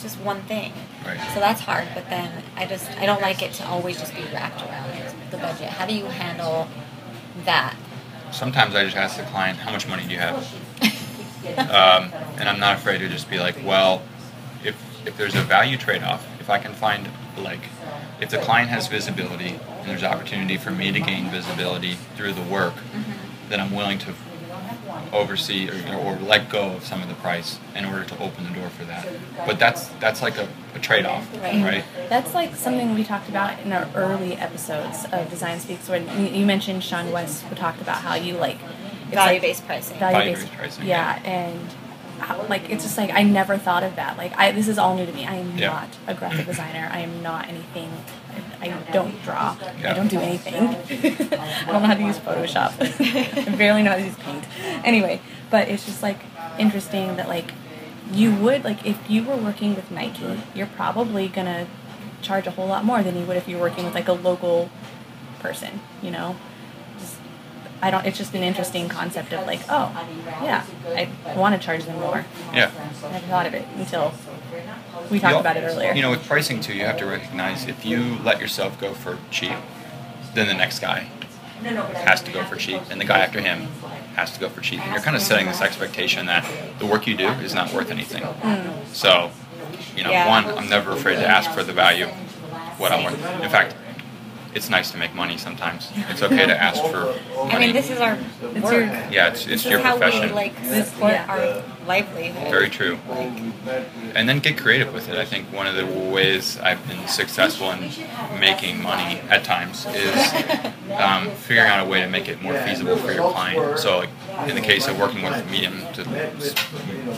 [0.00, 0.72] just one thing.
[1.04, 1.18] Right.
[1.34, 1.88] So that's hard.
[1.94, 4.92] But then I just I don't like it to always just be wrapped around
[5.32, 5.70] the budget.
[5.70, 6.68] How do you handle
[7.44, 7.74] that?
[8.32, 10.36] Sometimes I just ask the client, how much money do you have?
[11.58, 14.02] um, and I'm not afraid to just be like, well,
[14.64, 17.60] if if there's a value trade-off, if I can find like,
[18.20, 22.42] if the client has visibility and there's opportunity for me to gain visibility through the
[22.42, 22.74] work,
[23.48, 24.14] then I'm willing to
[25.12, 28.50] oversee or, or let go of some of the price in order to open the
[28.50, 29.06] door for that.
[29.46, 31.62] But that's that's like a, a trade-off, Right.
[31.64, 31.84] right?
[32.08, 36.38] That's like something we talked about in our early episodes of Design Speaks when you-
[36.40, 38.58] you mentioned Sean West who talked about how you like
[39.06, 39.98] it's Value like- based pricing.
[39.98, 41.58] value-based Value-based pricing, Yeah, and
[42.20, 44.16] how, like it's just like I never thought of that.
[44.18, 45.24] Like I this is all new to me.
[45.26, 45.68] I am Yeah.
[45.68, 46.88] not a graphic designer.
[46.92, 47.90] I am not anything.
[48.60, 49.56] I, don't draw.
[49.80, 49.92] Yeah.
[49.92, 50.54] I don't do anything.
[51.38, 52.74] I don't know how to use Photoshop.
[53.52, 54.44] I barely know how to use Paint.
[54.84, 56.18] Anyway, but it's just like
[56.58, 57.52] interesting that like
[58.12, 61.66] you would like if you were working with Nike, you're probably gonna
[62.22, 64.70] charge a whole lot more than you would if you're working with like a local
[65.40, 65.80] person.
[66.02, 66.36] You know.
[67.78, 68.06] Just, I don't.
[68.06, 69.90] It's just an interesting concept of like, oh,
[70.42, 72.24] yeah, I want to charge them more.
[72.52, 72.70] Yeah.
[73.04, 74.12] I never thought of it until
[75.10, 75.92] we talked You- about it earlier.
[75.92, 79.18] You know, with pricing too, you have to recognize if you let yourself go for
[79.30, 79.52] cheap,
[80.34, 81.08] then the next guy
[81.62, 83.62] has to go for cheap, and the guy after him
[84.14, 84.80] has to go for cheap.
[84.80, 87.90] And you're kind of setting this expectation that the work you do is not worth
[87.90, 88.22] anything.
[88.22, 88.84] Mm.
[88.92, 89.30] So,
[89.96, 90.28] you know, Yeah.
[90.28, 92.06] one, I'm never afraid to ask for the value,
[92.78, 93.42] what I'm worth.
[93.42, 93.74] In fact,
[94.54, 95.90] it's nice to make money sometimes.
[96.08, 97.54] It's okay to ask for money.
[97.54, 98.16] I mean, this is our
[98.54, 98.72] It's work.
[98.72, 100.28] your- yeah, it's, it's this your is how profession.
[100.28, 101.26] we like This- support yeah.
[101.28, 102.50] our livelihood.
[102.50, 102.98] Very true.
[104.14, 105.16] And then get creative with it.
[105.16, 107.90] I think one of the ways I've been successful in
[108.40, 110.32] making money at times is
[110.98, 113.78] um, figuring out a way to make it more feasible for your client.
[113.78, 114.10] So, like
[114.48, 116.04] in the case of working with medium to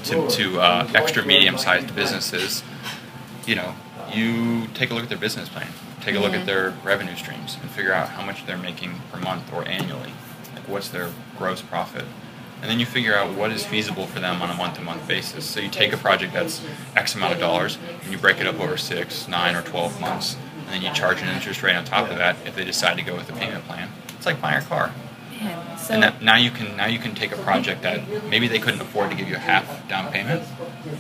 [0.05, 2.62] to, to uh, extra medium-sized businesses,
[3.47, 3.75] you know,
[4.12, 5.69] you take a look at their business plan,
[6.01, 9.19] take a look at their revenue streams, and figure out how much they're making per
[9.19, 10.13] month or annually.
[10.55, 12.05] Like, what's their gross profit?
[12.63, 15.47] And then you figure out what is feasible for them on a month-to-month basis.
[15.47, 16.63] So you take a project that's
[16.95, 20.37] X amount of dollars, and you break it up over six, nine, or twelve months,
[20.59, 23.03] and then you charge an interest rate on top of that if they decide to
[23.03, 23.89] go with a payment plan.
[24.17, 24.93] It's like buying a car.
[25.41, 28.47] Man, so And that, now you can now you can take a project that maybe
[28.47, 30.43] they couldn't afford to give you a half down payment,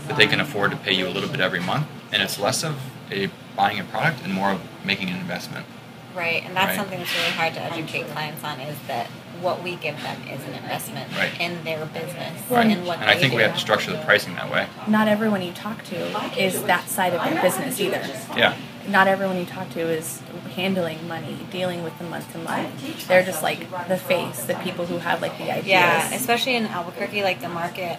[0.08, 2.64] but they can afford to pay you a little bit every month, and it's less
[2.64, 5.66] of a buying a product and more of making an investment.
[6.14, 6.76] Right, and that's Right.
[6.76, 9.06] something that's really hard to educate clients on is that
[9.40, 11.30] what we give them is an investment Right.
[11.40, 13.36] in their business Well, and what And I think do.
[13.36, 14.66] we have to structure the pricing that way.
[14.88, 15.96] not everyone you talk to
[16.36, 18.02] is that side of their business either.
[18.36, 18.54] Yeah.
[18.88, 20.20] Not everyone you talk to is
[20.56, 23.06] handling money, dealing with the month to month.
[23.06, 25.66] They're just like the face, the people who have like the ideas.
[25.66, 27.98] Yeah, especially in Albuquerque, like the market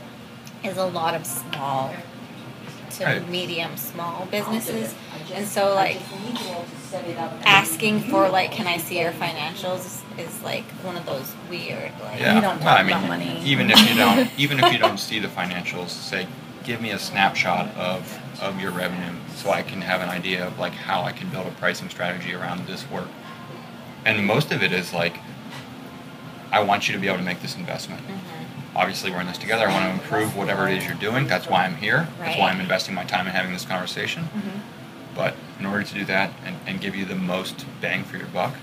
[0.63, 1.93] is a lot of small
[2.97, 3.29] to Right.
[3.29, 4.93] medium small businesses,
[5.33, 5.97] and so like
[7.45, 12.19] asking for like, can I see your financials is like one of those weird like.
[12.19, 12.35] Yeah.
[12.35, 13.41] You don't Well, I mean, about money.
[13.43, 16.27] Even if you don't, even if you don't see the financials, say,
[16.63, 20.59] give me a snapshot of of your revenue, so I can have an idea of
[20.59, 23.07] like how I can build a pricing strategy around this work.
[24.05, 25.17] And most of it is like,
[26.51, 28.01] I want you to be able to make this investment.
[28.01, 28.40] Mm-hmm.
[28.75, 29.67] Obviously, we're in this together.
[29.67, 31.27] I want to improve whatever it is you're doing.
[31.27, 32.07] That's why I'm here.
[32.19, 34.23] That's why I'm investing my time in having this conversation.
[34.23, 34.59] Mm-hmm.
[35.13, 38.27] But in order to do that and, and give you the most bang for your
[38.27, 38.55] buck,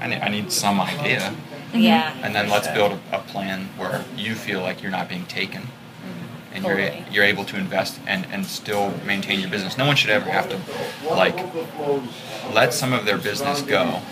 [0.00, 1.20] I need, I need some idea.
[1.20, 1.78] Mm-hmm.
[1.78, 2.14] Yeah.
[2.22, 5.62] And then let's build a, a plan where you feel like you're not being taken.
[5.62, 6.54] Mm-hmm.
[6.54, 9.78] And you're, you're able to invest and, and still maintain your business.
[9.78, 10.60] No one should ever have to
[11.14, 11.36] like
[12.52, 14.02] let some of their business go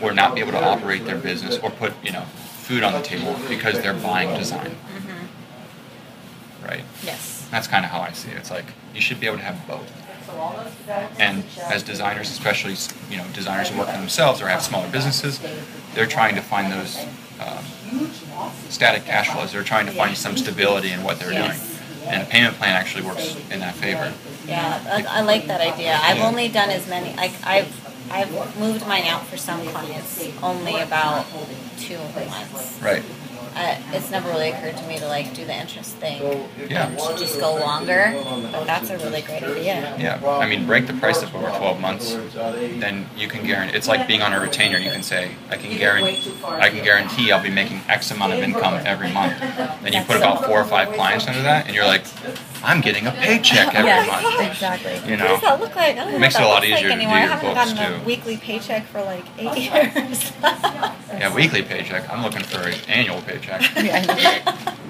[0.00, 2.24] or not be able to operate their business or put, you know,
[2.64, 4.74] food on the table because they're buying design.
[6.62, 6.82] Right?
[7.04, 7.46] Yes.
[7.50, 8.38] That's kind of how I see it.
[8.38, 9.90] It's like you should be able to have both.
[11.20, 12.74] And as designers, especially
[13.10, 15.38] you know designers who work for themselves or have smaller businesses,
[15.94, 16.98] they're trying to find those
[17.40, 17.64] um,
[18.70, 19.52] static cash flows.
[19.52, 21.60] They're trying to find some stability in what they're Yes.
[22.00, 24.12] doing, and a payment plan actually works in that favor.
[24.46, 25.98] Yeah, I, I like that idea.
[26.02, 26.26] I've Yeah.
[26.26, 27.14] only done as many.
[27.14, 27.70] Like I've
[28.10, 31.26] I've moved mine out for some clients only about
[31.78, 32.80] two months.
[32.82, 33.02] Right.
[33.56, 36.20] I, it's never really occurred to me to like do the interest thing.
[36.68, 36.88] Yeah.
[36.94, 38.12] To just go longer,
[38.52, 39.96] but that's a really great idea.
[39.98, 43.76] Yeah, I mean, break the price up over 12 months, then you can guarantee.
[43.76, 44.78] It's like being on a retainer.
[44.78, 48.40] You can say, I can guarantee, I can guarantee I'll be making X amount of
[48.40, 49.34] income every month.
[49.84, 52.04] Then you put about four or five clients under that, and you're like,
[52.62, 54.50] I'm getting a paycheck every Yes, month.
[54.50, 54.94] exactly.
[54.94, 55.96] You What does know, that look like?
[55.98, 57.14] I don't know Makes what it a lot easier like to do anymore.
[57.16, 58.04] I your haven't books, gotten a too.
[58.06, 60.32] weekly paycheck for like eight years.
[60.42, 62.08] yeah, weekly paycheck.
[62.10, 63.43] I'm looking for an annual paycheck.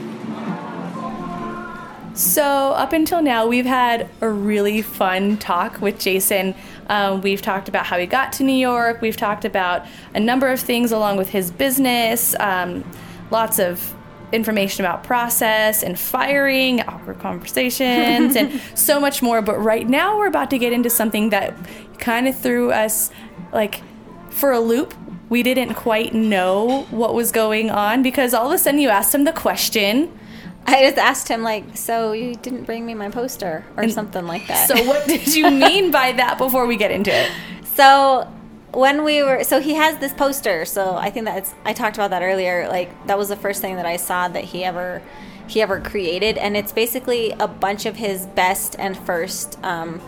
[2.15, 6.55] So, up until now, we've had a really fun talk with Jason.
[6.89, 9.03] Um, we've talked about how he got to New York.
[9.03, 12.89] We've talked about a number of things along with his business, um,
[13.33, 13.93] lots of
[14.31, 19.43] information about process and firing, awkward conversations, and so much more.
[19.43, 21.53] But right now, we're about to get into something that
[21.99, 23.11] kind of threw us
[23.53, 23.83] like
[24.31, 24.95] for a loop.
[25.35, 29.13] We didn't quite know what was going on because all of a sudden you asked
[29.13, 30.17] him the question.
[30.65, 34.47] I just asked him like, "So you didn't bring me my poster or something like
[34.47, 37.33] that?" So what did you mean by that before we get into it?
[37.65, 38.33] So
[38.75, 40.65] when we were, so he has this poster.
[40.65, 42.69] So I think that's I talked about that earlier.
[42.69, 45.03] Like that was the first thing that I saw that he ever
[45.49, 50.01] he ever created, and it's basically a bunch of his best and first um,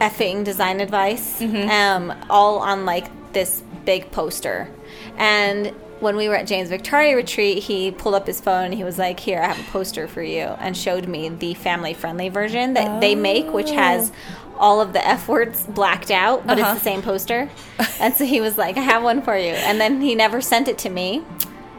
[0.00, 4.68] effing design advice, um, all on like this big poster.
[5.16, 5.68] And
[6.00, 8.98] when we were at James Victoria Retreat, he pulled up his phone and he was
[8.98, 12.74] like, Here, I have a poster for you, and showed me the family friendly version
[12.74, 14.10] that they make, which has
[14.58, 16.72] all of the F words blacked out, but Uh-huh.
[16.72, 17.48] it's the same poster.
[18.00, 19.52] and so he was like, I have one for you.
[19.52, 21.22] And then he never sent it to me.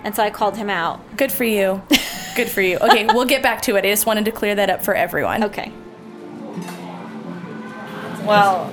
[0.04, 1.00] And so I called him out.
[1.18, 1.82] Good for you.
[2.36, 2.78] Good for you.
[2.80, 3.86] Okay, we'll get back to it.
[3.86, 5.44] I just wanted to clear that up for everyone.
[5.54, 5.72] Okay.
[8.26, 8.70] well,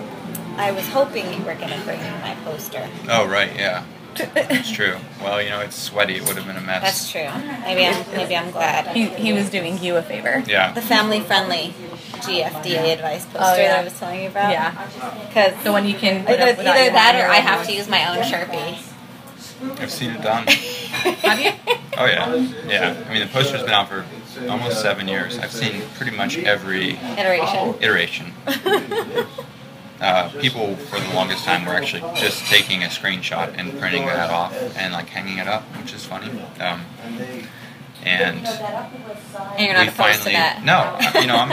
[0.60, 2.86] I was hoping you were going to bring me my poster.
[3.08, 3.84] Oh, right, yeah.
[4.16, 4.96] It's true.
[5.22, 6.16] Well, you know, it's sweaty.
[6.16, 6.82] It would have been a mess.
[6.82, 7.22] That's true.
[7.62, 8.94] Maybe I'm maybe I'm glad.
[8.94, 10.42] He, he was doing you a favor.
[10.46, 10.72] Yeah.
[10.72, 11.72] The family friendly
[12.12, 13.68] GFDA advice oh, poster Oh, yeah.
[13.68, 14.50] that I was telling you about.
[14.50, 15.26] Yeah.
[15.26, 17.72] Because The one you can put either, up either your that or I have to
[17.72, 18.82] use my own Sharpie.
[19.80, 20.46] I've seen it done.
[20.46, 21.52] Have you?
[21.96, 22.34] Oh yeah,
[22.66, 23.04] yeah.
[23.08, 24.04] I mean, the poster's been out for
[24.48, 25.38] almost seven years.
[25.38, 27.74] I've seen pretty much every Iteration.
[27.80, 28.32] iteration.
[30.00, 34.30] Uh, people for the longest time were actually just taking a screenshot and printing that
[34.30, 36.30] off and like hanging it up, which is funny.
[36.58, 36.82] Um,
[38.02, 40.64] and And you're not we opposed finally to that.
[40.64, 41.50] no, you know, I'm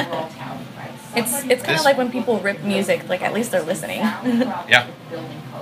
[1.16, 3.10] It's it's kind of like when people rip music.
[3.10, 4.00] Like at least they're listening.
[4.70, 4.88] yeah,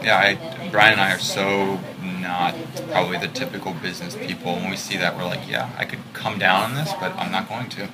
[0.03, 0.17] yeah.
[0.17, 1.79] I, Brian and I are so
[2.21, 2.55] not
[2.91, 4.55] probably the typical business people.
[4.55, 7.31] When we see that, we're like, yeah, I could come down on this, but I'm
[7.31, 7.89] not going to.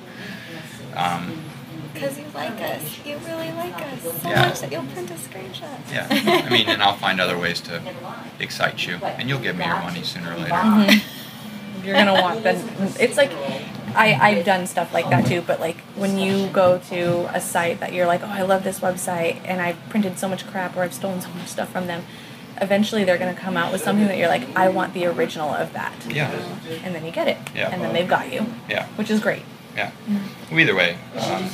[0.96, 1.38] Um,
[2.02, 2.98] Because you like us.
[3.06, 4.46] You really like us so Yeah.
[4.46, 5.78] much that you'll print a screenshot.
[5.92, 7.80] Yeah, I mean, and I'll find other ways to
[8.40, 10.52] excite you, and you'll give me your money sooner or later.
[10.54, 11.84] Mm-hmm.
[11.86, 12.52] You're gonna want the.
[13.00, 13.32] It's like
[13.96, 15.40] I I've done stuff like that too.
[15.42, 18.78] But like when you go to a site that you're like, oh, I love this
[18.80, 22.04] website, and I've printed so much crap or I've stolen so much stuff from them.
[22.60, 25.72] Eventually, they're gonna come out with something that you're like, I want the original of
[25.72, 25.92] that.
[26.08, 26.30] Yeah,
[26.84, 27.38] And then you get it.
[27.52, 27.70] Yeah.
[27.72, 28.46] And then they've got you.
[28.68, 29.42] yeah, Which is great.
[29.76, 29.90] Yeah.
[30.50, 31.48] Well, either way, um,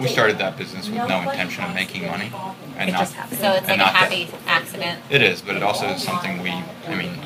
[0.00, 2.32] we started that business with no intention of making money,
[2.76, 3.00] and It not.
[3.00, 3.40] just happened.
[3.40, 5.00] So it's like and a not that- happy accident.
[5.10, 6.50] It is, but it also is something we.
[6.88, 7.18] I mean,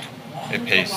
[0.52, 0.92] it pays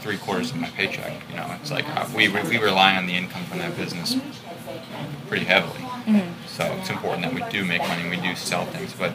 [0.00, 1.12] three quarters of my paycheck.
[1.30, 4.16] You know, it's like uh, we we rely on the income from that business
[5.28, 5.80] pretty heavily.
[6.46, 8.08] So it's important that we do make money.
[8.08, 9.12] We do sell things, but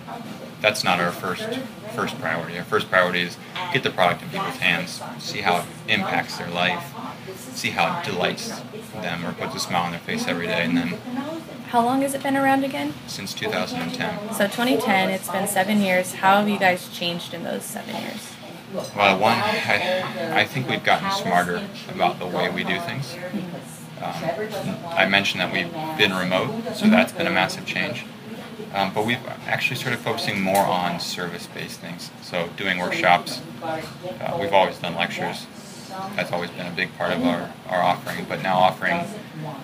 [0.62, 1.48] that's not our first
[1.95, 2.58] first priority.
[2.58, 3.38] Our first priority is
[3.74, 6.93] get the product in people's hands, see how it impacts their life,
[7.36, 8.62] see how it delights
[8.93, 10.63] them or puts a smile on their face every day.
[10.63, 10.88] And then
[11.69, 12.93] How long has it been around again?
[13.08, 15.10] since 2010, So 2010.
[15.10, 16.13] It's been seven years.
[16.15, 18.34] How have you guys changed in those seven years?
[18.95, 23.15] Well, one, I, I think we've gotten smarter about the way we do things.
[24.00, 24.13] Um,
[24.95, 28.06] I mentioned that we've been remote, so that's been a massive change.
[28.73, 32.12] Um, but we've actually started focusing more on service-based things.
[32.21, 33.41] So doing workshops.
[33.63, 35.47] Uh, we've always done lectures.
[36.15, 38.25] That's always been a big part of our, our offering.
[38.29, 39.05] But now offering,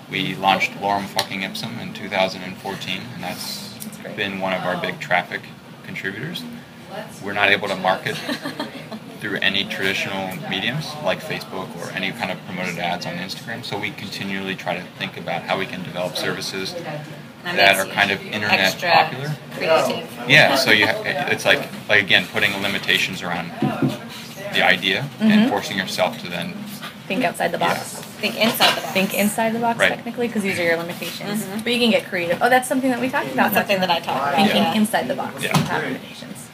[0.09, 3.73] we launched Lorem Fucking Ipsum in 2014, and that's
[4.15, 5.41] been one of our big traffic
[5.83, 6.43] contributors.
[7.23, 8.15] We're not able to market
[9.19, 13.63] through any traditional mediums like Facebook or any kind of promoted ads on Instagram.
[13.63, 16.75] So we continually try to think about how we can develop services
[17.45, 19.35] That that are kind of internet popular.
[19.53, 20.09] creative.
[20.27, 23.51] Yeah, so you ha- it's like like again putting limitations around
[24.53, 25.49] the idea and mm-hmm.
[25.49, 26.53] forcing yourself to then
[27.07, 28.01] Think outside the box.
[28.17, 28.93] Think inside the box.
[28.93, 29.89] Think inside the box Right.
[29.89, 31.43] technically because these are your limitations.
[31.43, 31.59] Mm-hmm.
[31.59, 32.41] But you can get creative.
[32.41, 33.53] Oh, that's something that we talked about.
[33.53, 34.35] Something that I talk about.
[34.35, 34.73] Thinking Yeah.
[34.73, 35.43] inside the box.
[35.43, 35.55] Yeah.
[35.55, 36.49] You limitations.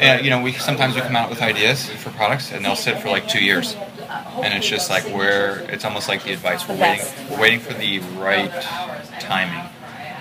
[0.00, 2.98] And you know, we sometimes we come out with ideas for products, and they'll sit
[3.00, 3.76] for like two years,
[4.42, 5.60] and it's just like we're.
[5.68, 6.66] It's almost like the advice.
[6.66, 7.06] We're waiting.
[7.30, 8.50] We're waiting for the right
[9.20, 9.69] timing.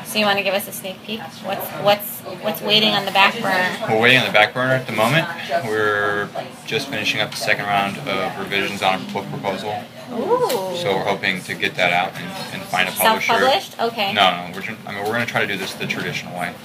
[0.10, 1.20] So you want to give us a sneak peek?
[1.43, 3.93] What's what's what's waiting on the back burner?
[3.93, 5.28] We're waiting on the back burner at the moment.
[5.66, 6.28] We're
[6.66, 9.70] just finishing up the second round of revisions on a book proposal,
[10.12, 10.76] Ooh.
[10.78, 13.34] so we're hoping to get that out and, and find a publisher.
[13.34, 13.80] Self-published?
[13.80, 14.12] Okay.
[14.14, 14.51] No, no.
[14.55, 14.64] We're.
[14.88, 16.55] I mean, we're going to try to do this the traditional way.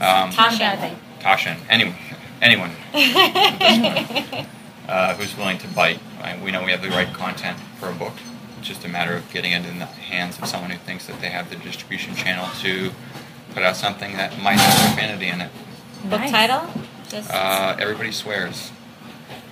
[0.00, 0.96] Um, Tasha.
[1.20, 1.94] Tasha, anyone,
[2.42, 2.72] anyone
[4.88, 6.00] uh, who's willing to bite.
[6.42, 8.14] We know we have the right content for a book.
[8.64, 11.20] It's just a matter of getting it in the hands of someone who thinks that
[11.20, 12.92] they have the distribution channel to
[13.52, 15.50] put out something that might have profanity in it.
[16.04, 16.30] Book Nice.
[16.30, 16.70] title?
[17.10, 18.72] Just Uh, everybody swears.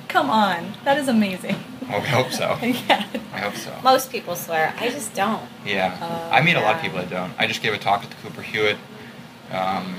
[0.08, 1.56] Come on, that is amazing.
[1.90, 2.56] Well, we hope so.
[2.62, 3.04] yeah.
[3.34, 3.78] I hope so.
[3.84, 4.74] most people swear.
[4.80, 5.42] I just don't.
[5.66, 7.34] Yeah, Oh, I meet a lot of people that don't.
[7.38, 8.78] I just gave a talk at the Cooper Hewitt
[9.50, 9.96] um,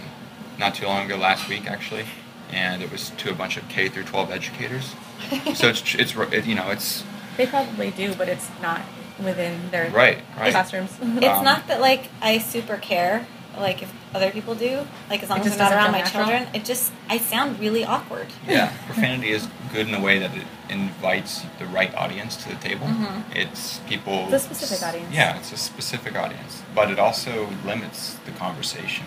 [0.57, 2.05] not too long ago, last week actually,
[2.51, 4.95] and it was to a bunch of K through 12 educators.
[5.53, 7.03] so it's it's it, you know it's
[7.37, 8.81] They probably do, but it's not
[9.23, 10.51] within their right right.
[10.51, 10.91] classrooms.
[11.01, 13.27] It's Um, not that like I super care.
[13.57, 16.25] Like if other people do, like as long as just they're not around my natural?
[16.25, 18.27] children, it just I sound really awkward.
[18.47, 22.55] Yeah, profanity is good in a way that it invites the right audience to the
[22.55, 22.87] table.
[23.31, 24.33] It's people.
[24.33, 25.13] It's a specific audience.
[25.13, 29.05] Yeah, it's a specific audience, but it also limits the conversation.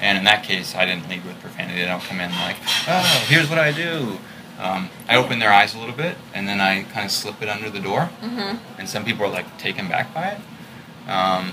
[0.00, 1.82] And in that case, I didn't lead with profanity.
[1.82, 2.56] I don't come in like,
[2.86, 4.18] oh, here's what I do.
[4.58, 7.48] Um, I open their eyes a little bit, and then I kind of slip it
[7.48, 8.10] under the door.
[8.20, 8.56] Mm-hmm.
[8.78, 10.40] And some people are like taken back by it.
[11.08, 11.52] Um,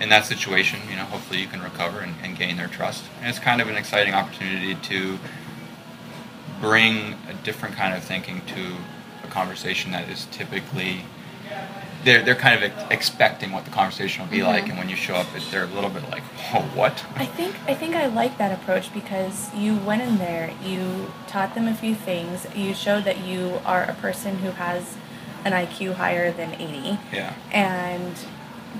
[0.00, 3.04] in that situation, you know, hopefully you can recover and, and gain their trust.
[3.20, 5.18] And it's kind of an exciting opportunity to
[6.60, 8.76] bring a different kind of thinking to
[9.24, 11.04] a conversation that is typically
[12.04, 15.14] they're, they're kind of expecting what the conversation will be like and when you show
[15.14, 16.22] up they're a little bit like
[16.54, 20.52] oh what I think I think I like that approach because you went in there,
[20.64, 24.96] you taught them a few things, you showed that you are a person who has
[25.44, 28.14] an IQ higher than 80 yeah and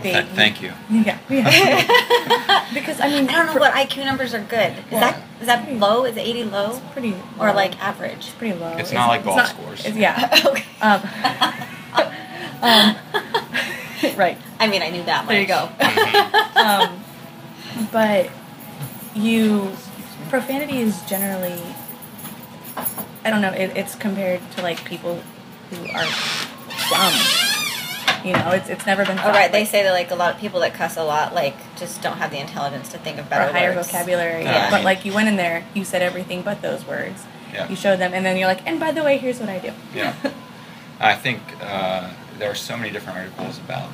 [0.03, 1.19] they Th- thank you Yeah.
[1.29, 2.67] yeah.
[2.75, 4.73] because I mean I don't know what IQ numbers are good.
[4.73, 6.05] Is Well, that is that low?
[6.05, 8.33] Is eighty low it's pretty or like average?
[8.39, 8.77] pretty low.
[8.77, 9.81] It's not like golf scores.
[9.81, 10.31] it's- yeah.
[10.47, 10.65] okay.
[10.81, 11.03] Um,
[12.63, 12.97] um,
[14.17, 14.39] right.
[14.59, 15.27] I mean, I knew that.
[15.27, 15.69] There you go.
[16.61, 17.05] um,
[17.93, 18.31] but
[19.15, 19.73] you
[20.29, 21.61] profanity is generally
[23.25, 23.53] I don't know.
[23.53, 25.23] It, it's compared to like people
[25.71, 26.07] who are
[26.91, 27.15] dumb.
[28.25, 29.19] You know, it's it's never been.
[29.19, 29.53] Oh, thought, right.
[29.53, 32.19] They say that like a lot of people that cuss a lot like just don't
[32.19, 33.91] have the intelligence to think of or better higher words.
[33.91, 34.45] vocabulary.
[34.45, 34.71] Yeah.
[34.71, 37.25] But like you went in there, you said everything but those words.
[37.53, 37.69] Yeah.
[37.69, 39.73] You showed them, and then you're like, and by the way, here's what I do.
[39.95, 40.15] yeah
[41.01, 42.11] i think uh,
[42.41, 43.91] there are so many different articles about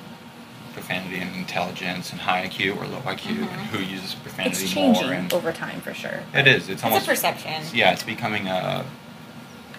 [0.73, 4.95] profanity and intelligence and high iq or low iq and who uses profanity It's more
[4.95, 6.21] changing and over time for sure.
[6.35, 7.63] it is it's It's almost a perception.
[7.75, 8.85] yeah it's becoming a,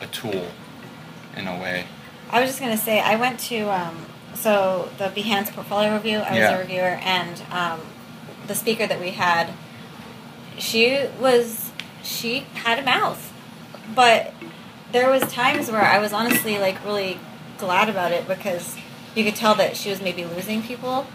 [0.01, 0.47] a tool
[1.35, 1.85] in a way
[2.29, 6.17] I was just gonna say I went to um, so the Behance portfolio review.
[6.17, 6.55] I was Yeah.
[6.57, 7.79] a reviewer, and um,
[8.47, 9.49] the speaker that we had,
[10.57, 11.71] she was
[12.03, 13.31] she had a mouth,
[13.95, 14.33] but
[14.91, 17.17] there was times where I was honestly like really
[17.57, 18.75] glad about it because
[19.15, 21.07] you could tell that she was maybe losing people,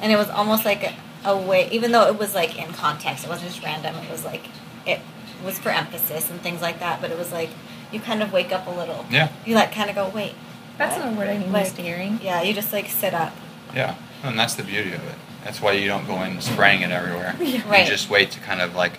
[0.00, 3.24] and it was almost like a, a way, even though it was like in context,
[3.24, 3.94] it wasn't just random.
[3.96, 4.44] It was like
[4.86, 5.00] it
[5.44, 7.00] was for emphasis and things like that.
[7.00, 7.50] But it was like
[7.92, 9.04] you kind of wake up a little.
[9.10, 10.34] yeah You like kind of go, wait.
[10.78, 12.18] That's what?" not a word I'm Like, used to hearing.
[12.22, 13.32] Yeah, you just like sit up.
[13.74, 15.14] Yeah, and that's the beauty of it.
[15.44, 17.34] That's why you don't go in spraying it everywhere.
[17.40, 17.68] yeah.
[17.68, 17.84] Right.
[17.84, 18.92] You just wait to kind of like,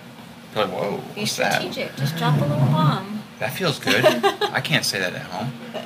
[0.54, 1.54] be like whoa, Be what's that?
[1.62, 1.96] strategic.
[1.96, 3.22] Just drop a little bomb.
[3.40, 4.04] That feels good.
[4.04, 5.52] I can't say that at home.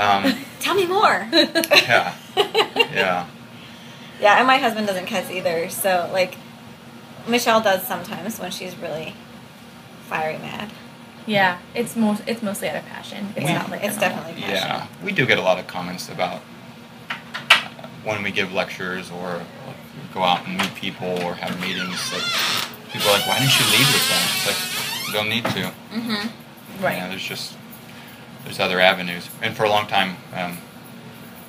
[0.00, 1.28] Um, Tell me more.
[1.32, 3.26] yeah, yeah,
[4.20, 5.68] yeah, and my husband doesn't cuss either.
[5.70, 6.36] So like,
[7.28, 9.14] Michelle does sometimes when she's really
[10.08, 10.70] fiery mad.
[11.26, 13.28] Yeah, it's most it's mostly out of passion.
[13.36, 14.54] It's We- not like it's definitely passion.
[14.56, 14.86] yeah.
[15.04, 16.40] We do get a lot of comments about
[17.10, 19.42] uh, when we give lectures or
[20.14, 22.12] go out and meet people or have meetings.
[22.12, 22.24] Like
[22.92, 24.32] people are like, why didn't you lead with that?
[24.34, 25.72] It's like you don't need to.
[25.94, 26.84] Mm-hmm.
[26.84, 26.96] right.
[26.96, 27.54] Yeah, there's just
[28.44, 30.58] there's other avenues, and for a long time, um,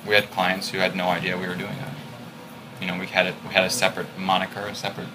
[0.06, 1.94] we had clients who had no idea we were doing that.
[2.80, 5.08] You know, we had a, we had a separate moniker, a separate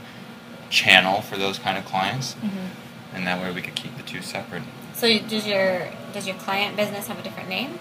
[0.69, 3.15] channel for those kind of clients, Mm-hmm.
[3.15, 4.63] and that way we could keep the two separate.
[4.93, 7.80] So does your does your client business have a different name?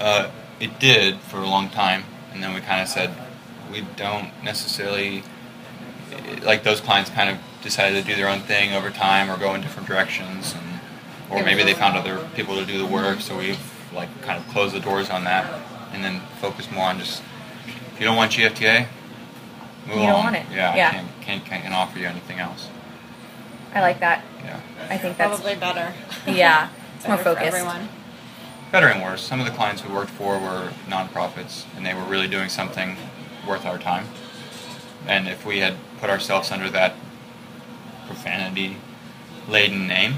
[0.00, 3.10] Uh, it did for a long time, and then we kind of said
[3.72, 5.22] we don't necessarily
[6.42, 7.10] like those clients.
[7.10, 10.54] Kind of decided to do their own thing over time, or go in different directions,
[10.54, 10.69] and
[11.30, 13.20] or maybe they found other people to do the work.
[13.20, 13.58] So we've
[13.94, 15.44] like kind of closed the doors on that,
[15.92, 17.22] and then focus more on just
[17.94, 18.86] if you don't want GFDA,
[19.86, 20.24] move You don't on.
[20.24, 20.46] want it.
[20.52, 20.88] Yeah, Yeah.
[20.88, 22.68] I can't, can't can't offer you anything else.
[23.74, 24.24] I like that.
[24.44, 24.60] Yeah.
[24.88, 25.92] I think that's Probably better.
[26.26, 26.68] yeah.
[26.96, 27.56] It's more Better for focused.
[27.56, 27.88] everyone.
[28.72, 29.22] Better and worse.
[29.22, 32.96] Some of the clients we worked for were nonprofits, and they were really doing something
[33.48, 34.06] worth our time.
[35.06, 36.94] And if we had put ourselves under that
[38.06, 40.14] profanity-laden name,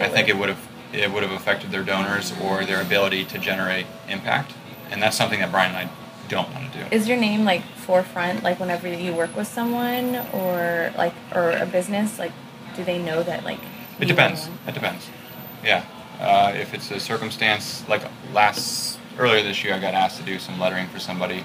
[0.00, 3.38] I think it would have it would have affected their donors or their ability to
[3.38, 4.54] generate impact.
[4.90, 5.92] And that's something that Brian and I
[6.28, 6.84] don't want to do.
[6.94, 11.66] Is your name like forefront like whenever you work with someone or like or a
[11.66, 12.32] business like
[12.76, 13.60] do they know that like
[14.00, 14.48] It depends.
[14.66, 15.08] It depends.
[15.64, 15.84] Yeah.
[16.18, 20.38] Uh, if it's a circumstance like last earlier this year, I got asked to do
[20.38, 21.44] some lettering for somebody,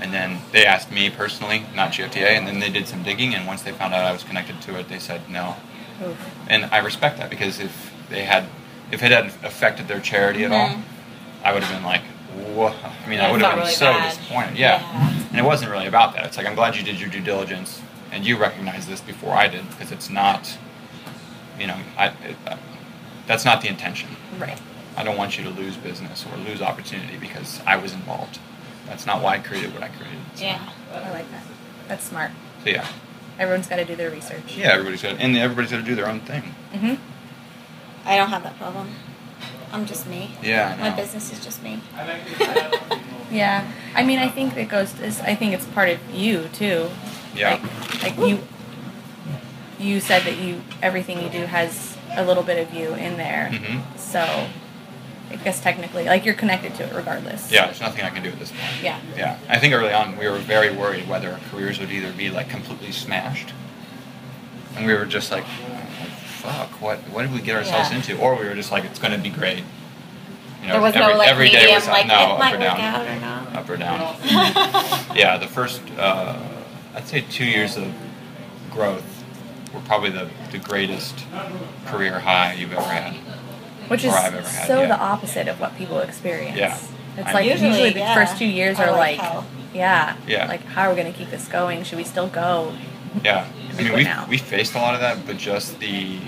[0.00, 3.46] and then they asked me personally, not GFDA, and then they did some digging, and
[3.46, 5.56] once they found out I was connected to it, they said no.
[6.02, 6.30] Oof.
[6.48, 8.46] And I respect that because if they had,
[8.90, 10.76] if it had affected their charity at all,
[11.44, 12.02] I would have been like,
[12.54, 12.74] whoa.
[13.04, 14.10] I mean, I would have been really so bad.
[14.16, 14.58] disappointed.
[14.58, 14.80] Yeah.
[14.80, 15.22] Yeah.
[15.30, 16.26] And it wasn't really about that.
[16.26, 17.80] It's like, I'm glad you did your due diligence
[18.12, 20.56] and you recognized this before I did because it's not,
[21.58, 22.56] you know, I, it, uh,
[23.26, 24.10] that's not the intention.
[24.38, 24.58] Right.
[24.96, 28.38] I don't want you to lose business or lose opportunity because I was involved.
[28.86, 30.18] That's not why I created what I created.
[30.36, 30.68] So, Yeah.
[30.94, 31.42] I like that.
[31.88, 32.30] That's smart.
[32.64, 32.86] So yeah,
[33.38, 34.56] Everyone's got to do their research.
[34.56, 36.42] yeah, everybody's got, and everybody's got to do their own thing.
[36.72, 36.94] Mm-hmm.
[38.08, 38.88] I don't have that problem.
[39.72, 40.30] I'm just me.
[40.42, 41.80] Yeah, I My business is just me.
[43.30, 43.68] Yeah.
[43.94, 44.98] I mean, I think it goes.
[45.00, 46.88] Is I think it's part of you too.
[47.34, 47.60] Yeah.
[48.02, 48.38] Like, like you.
[49.78, 53.50] You said that you everything you do has a little bit of you in there.
[53.52, 53.98] Mhm.
[53.98, 54.46] So,
[55.30, 57.50] I guess technically, like you're connected to it regardless.
[57.50, 58.62] Yeah, there's nothing I can do at this point.
[58.82, 59.00] Yeah.
[59.16, 62.30] Yeah, I think early on we were very worried whether our careers would either be
[62.30, 63.52] like completely smashed,
[64.76, 67.96] and we were just like, "Fuck, what what did we get ourselves Yeah.
[67.96, 69.64] into?" Or we were just like, "It's going to be great."
[70.62, 72.58] You know, there was every, no like every day medium, was like no up or
[72.58, 73.56] down, or not.
[73.56, 74.16] up or down.
[75.16, 76.36] yeah, the first uh,
[76.94, 77.92] I'd say two years of
[78.70, 79.24] growth
[79.74, 81.24] were probably the the greatest
[81.86, 83.14] career high you've ever had.
[83.88, 84.88] Which is I've ever had, so yeah.
[84.88, 86.56] the opposite of what people experience.
[86.58, 86.78] Yeah.
[87.16, 88.14] It's I- like Usually, usually, the yeah.
[88.14, 90.46] first two years Are are like like, yeah, Yeah.
[90.48, 91.84] like how are we gonna keep this going?
[91.84, 92.74] Should we still go?
[93.24, 93.46] Yeah,
[93.78, 94.26] I mean, we now.
[94.28, 96.18] we faced a lot of that, but just the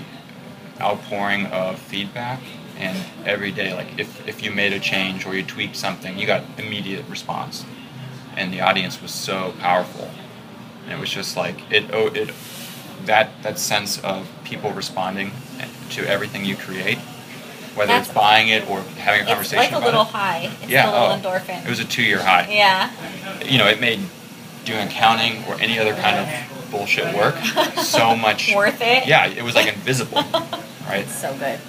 [0.81, 2.39] outpouring of feedback
[2.77, 6.25] and every day, like if if you made a change or you tweaked something, you
[6.25, 7.65] got immediate response,
[8.37, 10.09] and the audience was so powerful,
[10.85, 12.31] and it was just like it oh it
[13.05, 15.31] that that sense of people responding
[15.91, 16.99] to everything you create,
[17.75, 20.07] whether it's buying it or having a It's conversation like a about little it.
[20.07, 20.51] high.
[20.61, 21.65] It's yeah, a little oh, endorphin.
[21.65, 22.91] It was a two-year high yeah.
[23.43, 23.99] you know, it made
[24.65, 27.35] doing accounting or any other kind of bullshit work
[27.77, 29.07] so much Worth it?
[29.07, 30.21] Yeah, it was like invisible,
[30.87, 31.01] right?
[31.01, 31.59] It's so good.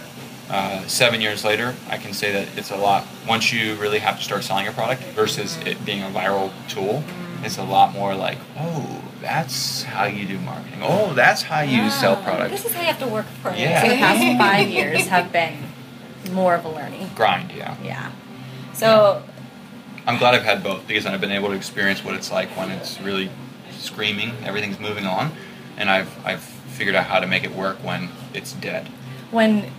[0.50, 3.06] Uh, seven years later, I can say that it's a lot.
[3.28, 7.04] Once you really have to start selling a product versus it being a viral tool,
[7.44, 10.80] it's a lot more like, oh, that's how you do marketing.
[10.82, 12.50] Oh, that's how you sell products.
[12.50, 13.82] This is how you have to work for Yeah.
[13.82, 15.56] So the past five years have been
[16.32, 17.10] more of a learning.
[17.14, 17.76] Grind, yeah.
[17.82, 18.12] Yeah.
[18.74, 19.22] So
[20.06, 22.70] I'm glad I've had both because I've been able to experience what it's like when
[22.70, 23.30] it's really
[23.72, 25.32] screaming, everything's moving on,
[25.76, 28.88] and I've I've figured out how to make it work when it's dead.
[29.30, 29.70] When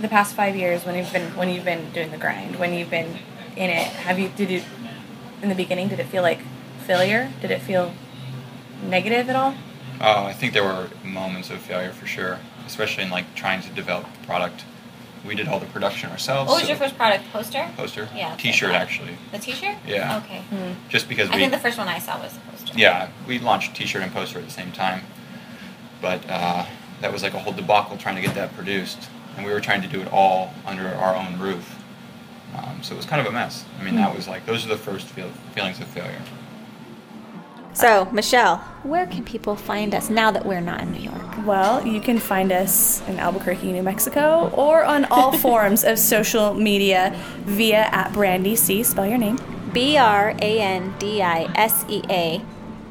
[0.00, 2.90] the past five years, when you've been when you've been doing the grind, when you've
[2.90, 3.18] been
[3.56, 4.62] in it, have you did you
[5.42, 5.88] in the beginning?
[5.88, 6.40] Did it feel like
[6.86, 7.30] failure?
[7.40, 7.92] Did it feel
[8.82, 9.54] negative at all?
[10.00, 13.70] Oh, I think there were moments of failure for sure, especially in like trying to
[13.70, 14.64] develop the product.
[15.26, 16.48] We did all the production ourselves.
[16.48, 17.24] what was so- your first product?
[17.32, 17.68] Poster?
[17.76, 18.08] poster?
[18.14, 18.36] Yeah.
[18.36, 18.78] T-shirt yeah.
[18.78, 19.16] actually.
[19.32, 19.76] The T-shirt?
[19.86, 20.22] Yeah.
[20.24, 20.42] Okay.
[20.88, 22.72] Just because we, I think the first one I saw was the poster.
[22.78, 25.02] yeah we launched T-shirt and poster at the same time,
[26.00, 26.64] but uh,
[27.00, 29.82] that was like a whole debacle trying to get that produced, and we were trying
[29.82, 31.78] to do it all under our own roof.
[32.56, 33.64] Um, so it was kind of a mess.
[33.78, 36.22] I mean, that was like those are the first feel, feelings of failure.
[37.76, 41.44] So, uh, Michelle, where can people find us now that we're not in New York?
[41.44, 46.54] Well, you can find us in Albuquerque, New Mexico, or on all forms of social
[46.54, 47.14] media
[47.44, 48.82] via at Brandisea.
[48.82, 49.38] Spell your name.
[49.74, 52.40] B R A N D I S E A.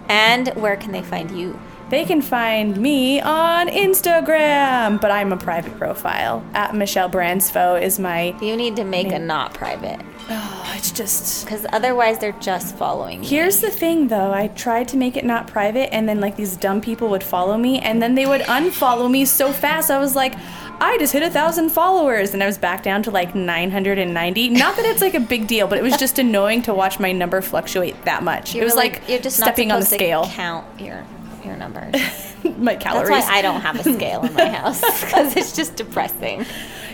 [0.07, 1.59] And where can they find you?
[1.89, 6.43] They can find me on Instagram, but I'm a private profile.
[6.53, 8.35] At Michelle Bransfo is my.
[8.41, 9.99] You need to make a not private.
[10.27, 11.45] Oh, it's just.
[11.45, 13.29] Because otherwise, they're just following you.
[13.29, 16.57] Here's the thing though, I tried to make it not private, and then like these
[16.57, 19.91] dumb people would follow me, and then they would unfollow me so fast.
[19.91, 20.33] I was like,
[20.81, 24.49] I just hit a thousand followers, and I was back down to like 990.
[24.49, 27.11] Not that it's like a big deal, but it was just annoying to watch my
[27.11, 28.55] number fluctuate that much.
[28.55, 30.25] You're it was really- like you're just stepping on the scale.
[30.25, 31.05] count your
[31.45, 31.95] your numbers.
[32.57, 33.09] my calories.
[33.09, 36.45] That's why I don't have a scale in my house because it's just depressing.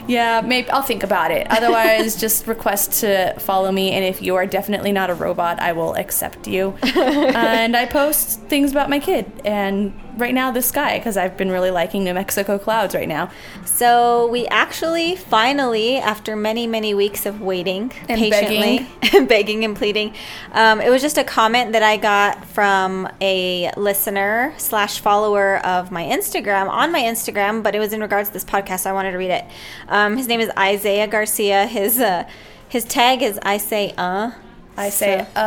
[0.08, 1.48] Yeah, maybe I'll think about it.
[1.50, 5.74] Otherwise, just request to follow me, and if you are definitely not a robot, I
[5.74, 6.76] will accept you.
[6.84, 11.50] and I post things about my kid, and right now the sky because I've been
[11.52, 13.32] really liking New Mexico clouds right now.
[13.66, 19.76] So we actually finally, after many many weeks of waiting And patiently, begging, begging and
[19.76, 20.14] pleading,
[20.52, 25.92] um, it was just a comment that I got from a listener slash follower of
[25.92, 28.82] my Instagram on my Instagram, but it was in regards to this podcast.
[28.82, 29.46] So I wanted to read it.
[29.88, 31.66] Um, his name is Isaiah Garcia.
[31.68, 32.28] His uh,
[32.68, 34.32] his tag is I say uh.
[34.78, 35.44] I say, So- uh,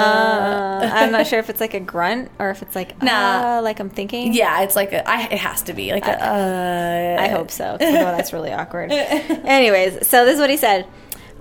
[0.00, 3.58] Uh, I'm not sure if it's like a grunt or if it's like Nah.
[3.58, 4.32] uh, like I'm thinking.
[4.34, 7.76] yeah, it's like a, I, it has to be like a, uh, I hope so.
[7.80, 8.90] I know that's really awkward.
[8.92, 10.86] Anyways, so this is what he said.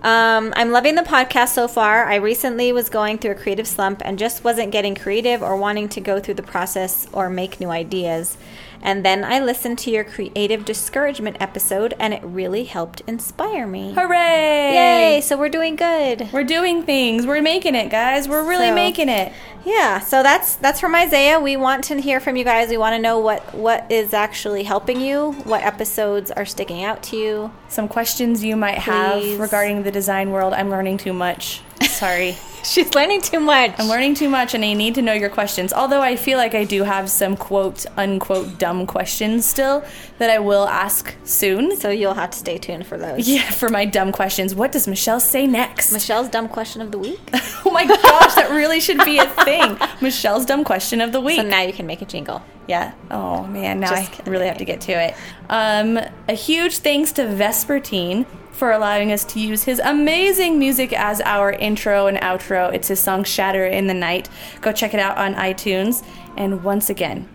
[0.03, 2.05] Um, I'm loving the podcast so far.
[2.05, 5.89] I recently was going through a creative slump and just wasn't getting creative or wanting
[5.89, 8.37] to go through the process or make new ideas.
[8.85, 13.93] And then I listened to your creative discouragement episode and it really helped inspire me.
[13.93, 14.73] Hooray!
[15.15, 15.21] Yay!
[15.21, 16.29] So we're doing good.
[16.31, 17.25] We're doing things.
[17.25, 18.29] We're making it, guys.
[18.29, 19.33] We're really So- making it.
[19.65, 21.39] Yeah, so that's that's from Isaiah.
[21.39, 22.69] We want to hear from you guys.
[22.69, 27.01] We want to know what what is actually helping you, what episodes are sticking out
[27.09, 27.51] to you.
[27.67, 28.83] Some questions you might Please.
[28.83, 30.53] have regarding the design world.
[30.53, 31.61] I'm learning too much.
[31.83, 32.35] Sorry.
[32.65, 33.75] She's learning too much.
[33.77, 35.71] I'm learning too much and I need to know your questions.
[35.71, 39.85] Although I feel like I do have some quote unquote dumb questions still
[40.17, 41.75] that I will ask soon.
[41.75, 43.29] So you'll have to stay tuned for those.
[43.29, 44.55] Yeah, for my dumb questions.
[44.55, 45.91] What does Michelle say next?
[45.91, 47.19] Michelle's dumb question of the week.
[47.33, 49.77] oh my gosh, that really should be a thing.
[50.01, 51.37] Michelle's dumb question of the week.
[51.39, 52.41] so now you can make a jingle.
[52.67, 52.93] Yeah.
[53.11, 54.31] Oh man, now Just I kidding.
[54.33, 55.13] really have to get to it.
[55.51, 58.25] Um, a huge thanks to Vespertine
[58.55, 62.73] for allowing us to use his amazing music as our intro and outro.
[62.73, 64.29] It's his song "Shatter in the Night."
[64.61, 66.03] Go check it out on iTunes.
[66.37, 67.27] And once again,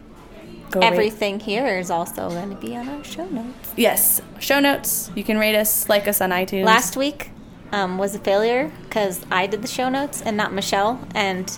[0.71, 3.73] go rate- Everything here is also going to be on our show notes.
[3.77, 5.11] Yes, show notes.
[5.15, 6.65] You can rate us, like us on iTunes.
[6.65, 7.31] Last week
[7.73, 11.01] um, was a failure because I did the show notes and not Michelle.
[11.15, 11.51] And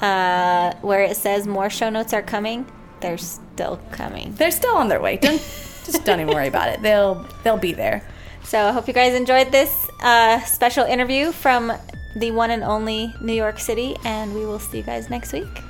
[0.00, 2.66] uh, where it says more show notes are coming,
[3.00, 4.34] they're still coming.
[4.34, 5.16] they're still on their way.
[5.16, 5.40] Don't
[5.84, 6.82] just don't even worry about it.
[6.82, 8.02] They'll they'll be there.
[8.44, 11.72] So I hope you guys enjoyed this uh, special interview from
[12.16, 13.96] the one and only New York City.
[14.04, 15.62] And we will see you guys next week.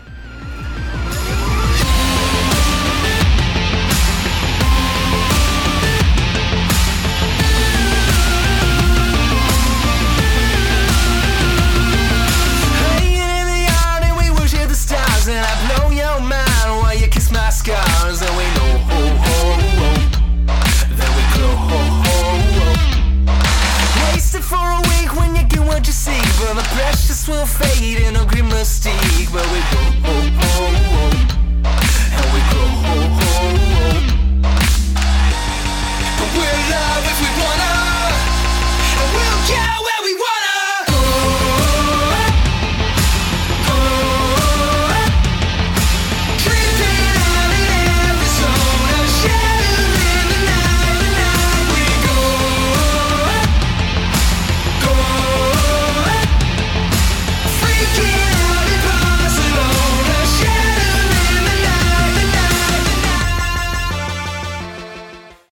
[26.72, 29.60] Precious will fade in a grim mystique, but we
[30.02, 30.09] both.